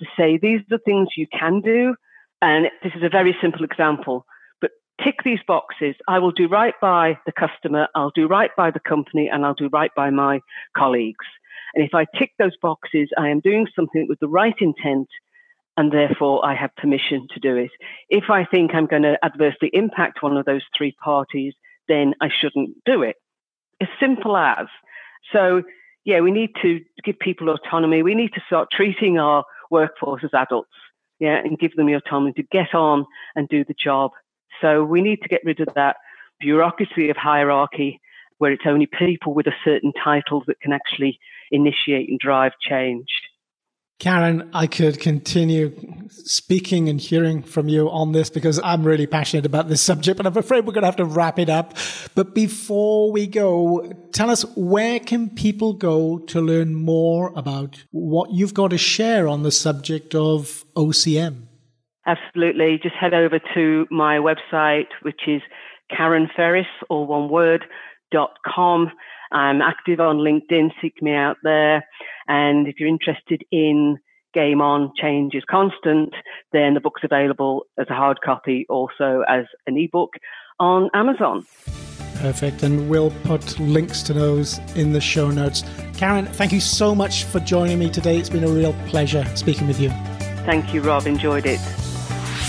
to 0.01 0.07
say 0.17 0.39
these 0.39 0.61
are 0.61 0.79
the 0.79 0.85
things 0.85 1.09
you 1.17 1.27
can 1.39 1.61
do. 1.61 1.95
And 2.43 2.67
this 2.83 2.93
is 2.95 3.03
a 3.03 3.09
very 3.09 3.37
simple 3.41 3.65
example 3.65 4.27
but 4.61 4.71
tick 5.03 5.17
these 5.25 5.41
boxes. 5.47 5.95
I 6.09 6.19
will 6.19 6.33
do 6.33 6.49
right 6.49 6.75
by 6.81 7.19
the 7.27 7.33
customer, 7.33 7.89
I'll 7.95 8.13
do 8.15 8.27
right 8.27 8.51
by 8.57 8.71
the 8.71 8.81
company, 8.81 9.29
and 9.33 9.45
I'll 9.45 9.55
do 9.55 9.69
right 9.73 9.91
by 9.95 10.11
my 10.11 10.41
colleagues. 10.77 11.27
And 11.75 11.85
if 11.85 11.95
I 11.95 12.07
tick 12.19 12.33
those 12.39 12.57
boxes, 12.61 13.11
I 13.19 13.29
am 13.29 13.41
doing 13.41 13.67
something 13.77 14.07
with 14.09 14.19
the 14.21 14.29
right 14.29 14.55
intent, 14.61 15.09
and 15.77 15.93
therefore 15.93 16.45
I 16.45 16.55
have 16.55 16.75
permission 16.77 17.27
to 17.35 17.41
do 17.41 17.57
it. 17.57 17.71
If 18.09 18.31
I 18.31 18.45
think 18.45 18.75
I'm 18.75 18.87
going 18.87 19.03
to 19.03 19.19
adversely 19.23 19.71
impact 19.73 20.23
one 20.23 20.37
of 20.37 20.47
those 20.47 20.63
three 20.77 20.97
parties, 21.05 21.53
then 21.89 22.15
I 22.21 22.29
shouldn't 22.31 22.83
do 22.85 23.03
it. 23.03 23.17
As 23.81 23.89
simple 24.01 24.37
as. 24.37 24.67
So, 25.33 25.63
yeah, 26.05 26.21
we 26.21 26.31
need 26.31 26.51
to 26.63 26.81
give 27.05 27.19
people 27.19 27.49
autonomy. 27.51 28.03
We 28.03 28.15
need 28.15 28.33
to 28.35 28.41
start 28.47 28.69
treating 28.71 29.19
our 29.19 29.45
workforce 29.71 30.23
as 30.25 30.31
adults, 30.33 30.71
yeah, 31.19 31.39
and 31.39 31.59
give 31.59 31.75
them 31.75 31.87
the 31.87 31.95
autonomy 31.95 32.33
to 32.35 32.43
get 32.45 32.75
on 32.75 33.05
and 33.35 33.49
do 33.49 33.65
the 33.65 33.75
job 33.75 34.13
so 34.61 34.85
we 34.85 35.01
need 35.03 35.21
to 35.23 35.29
get 35.29 35.43
rid 35.45 35.61
of 35.61 35.69
that 35.75 35.97
bureaucracy 36.41 37.11
of 37.11 37.17
hierarchy 37.17 38.01
where 38.39 38.53
it's 38.53 38.65
only 38.67 38.87
people 38.87 39.33
with 39.33 39.47
a 39.47 39.55
certain 39.65 39.93
title 39.93 40.43
that 40.47 40.61
can 40.61 40.73
actually 40.73 41.19
initiate 41.51 42.09
and 42.09 42.19
drive 42.19 42.53
change. 42.61 43.09
Karen, 43.99 44.51
I 44.53 44.67
could 44.67 45.01
continue 45.01 45.75
speaking 46.11 46.91
and 46.91 47.01
hearing 47.01 47.43
from 47.43 47.69
you 47.69 47.89
on 47.89 48.13
this 48.13 48.29
because 48.29 48.61
I'm 48.63 48.85
really 48.85 49.07
passionate 49.07 49.47
about 49.47 49.69
this 49.69 49.81
subject, 49.81 50.19
but 50.19 50.27
I'm 50.27 50.37
afraid 50.37 50.67
we're 50.67 50.75
going 50.75 50.83
to 50.83 50.89
have 50.89 50.97
to 50.97 51.07
wrap 51.07 51.39
it 51.39 51.49
up. 51.49 51.75
But 52.15 52.35
before 52.35 53.11
we 53.11 53.27
go, 53.27 53.91
tell 54.13 54.29
us 54.29 54.43
where 54.55 55.01
can 55.01 55.31
people 55.31 55.73
go 55.73 56.19
to 56.19 56.41
learn 56.43 56.75
more 56.75 57.33
about 57.37 57.85
what 57.91 58.33
you've 58.33 58.53
got 58.53 58.69
to 58.71 58.79
share 58.79 59.29
on 59.29 59.45
the 59.45 59.51
subject 59.51 60.15
of 60.15 60.65
OCM? 60.77 61.45
Absolutely. 62.07 62.79
Just 62.83 62.97
head 62.97 63.15
over 63.15 63.41
to 63.55 63.87
my 63.91 64.19
website, 64.19 64.89
which 65.03 65.23
is 65.27 65.41
Karen 65.91 66.29
Ferris, 66.37 66.67
all 66.91 67.07
one 67.07 67.31
word, 67.31 67.65
dot 68.13 68.35
com. 68.47 68.91
I'm 69.33 69.63
active 69.63 70.01
on 70.01 70.19
LinkedIn. 70.19 70.71
Seek 70.81 71.03
me 71.03 71.15
out 71.15 71.37
there. 71.43 71.85
And 72.29 72.67
if 72.69 72.77
you're 72.79 72.89
interested 72.89 73.43
in 73.51 73.99
Game 74.35 74.61
On 74.61 74.93
Change 75.01 75.35
is 75.35 75.45
Constant, 75.51 76.13
then 76.53 76.75
the 76.75 76.81
book's 76.81 77.03
available 77.05 77.67
as 77.79 77.87
a 77.89 77.95
hard 77.95 78.21
copy, 78.23 78.67
also 78.69 79.23
as 79.29 79.47
an 79.67 79.79
ebook 79.79 80.11
on 80.61 80.91
Amazon. 80.95 81.47
Perfect. 82.17 82.63
And 82.63 82.89
we'll 82.89 83.13
put 83.25 83.59
links 83.59 84.03
to 84.05 84.13
those 84.13 84.59
in 84.75 84.93
the 84.93 85.01
show 85.01 85.31
notes. 85.31 85.65
Karen, 85.95 86.27
thank 86.27 86.53
you 86.53 86.61
so 86.61 86.95
much 86.95 87.25
for 87.25 87.41
joining 87.41 87.79
me 87.79 87.91
today. 87.91 88.19
It's 88.19 88.31
been 88.31 88.45
a 88.45 88.49
real 88.49 88.75
pleasure 88.89 89.25
speaking 89.37 89.67
with 89.67 89.81
you. 89.81 89.91
Thank 90.45 90.73
you, 90.73 90.81
Rob. 90.81 91.07
Enjoyed 91.07 91.47
it. 91.47 91.61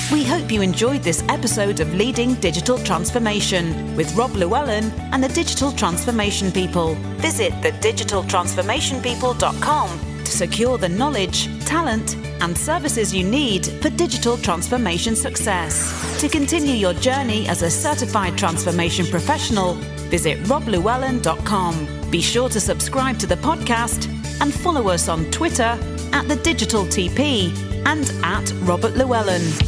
We 0.10 0.24
hope 0.24 0.54
you 0.54 0.62
enjoyed 0.62 1.04
this 1.04 1.22
episode 1.28 1.82
of 1.82 1.94
Leading 1.94 2.36
Digital 2.36 2.78
Transformation 2.78 3.94
with 3.98 4.16
Rob 4.16 4.32
Llewellyn 4.32 4.86
and 5.12 5.22
the 5.22 5.28
Digital 5.28 5.74
Transformation 5.74 6.50
People. 6.50 6.96
Visit 7.18 7.52
thedigitaltransformationpeople.com 7.56 10.00
to 10.24 10.32
secure 10.32 10.78
the 10.78 10.88
knowledge, 10.88 11.54
talent, 11.66 12.16
and 12.42 12.58
services 12.58 13.14
you 13.14 13.26
need 13.26 13.66
for 13.66 13.90
digital 13.90 14.38
transformation 14.38 15.14
success. 15.14 16.22
To 16.22 16.30
continue 16.30 16.76
your 16.76 16.94
journey 16.94 17.46
as 17.50 17.62
a 17.62 17.70
certified 17.70 18.38
transformation 18.38 19.08
professional, 19.08 19.74
visit 20.10 20.40
robllewellyn.com. 20.44 22.10
Be 22.10 22.22
sure 22.22 22.48
to 22.48 22.62
subscribe 22.62 23.20
to 23.20 23.28
the 23.28 23.36
podcast 23.36 24.08
and 24.40 24.54
follow 24.54 24.88
us 24.88 25.10
on 25.10 25.26
Twitter 25.32 25.78
at 26.14 26.30
the 26.30 26.38
Digital 26.38 26.86
TP 26.86 27.54
and 27.86 28.10
at 28.24 28.50
Robert 28.66 28.96
Llewellyn. 28.96 29.67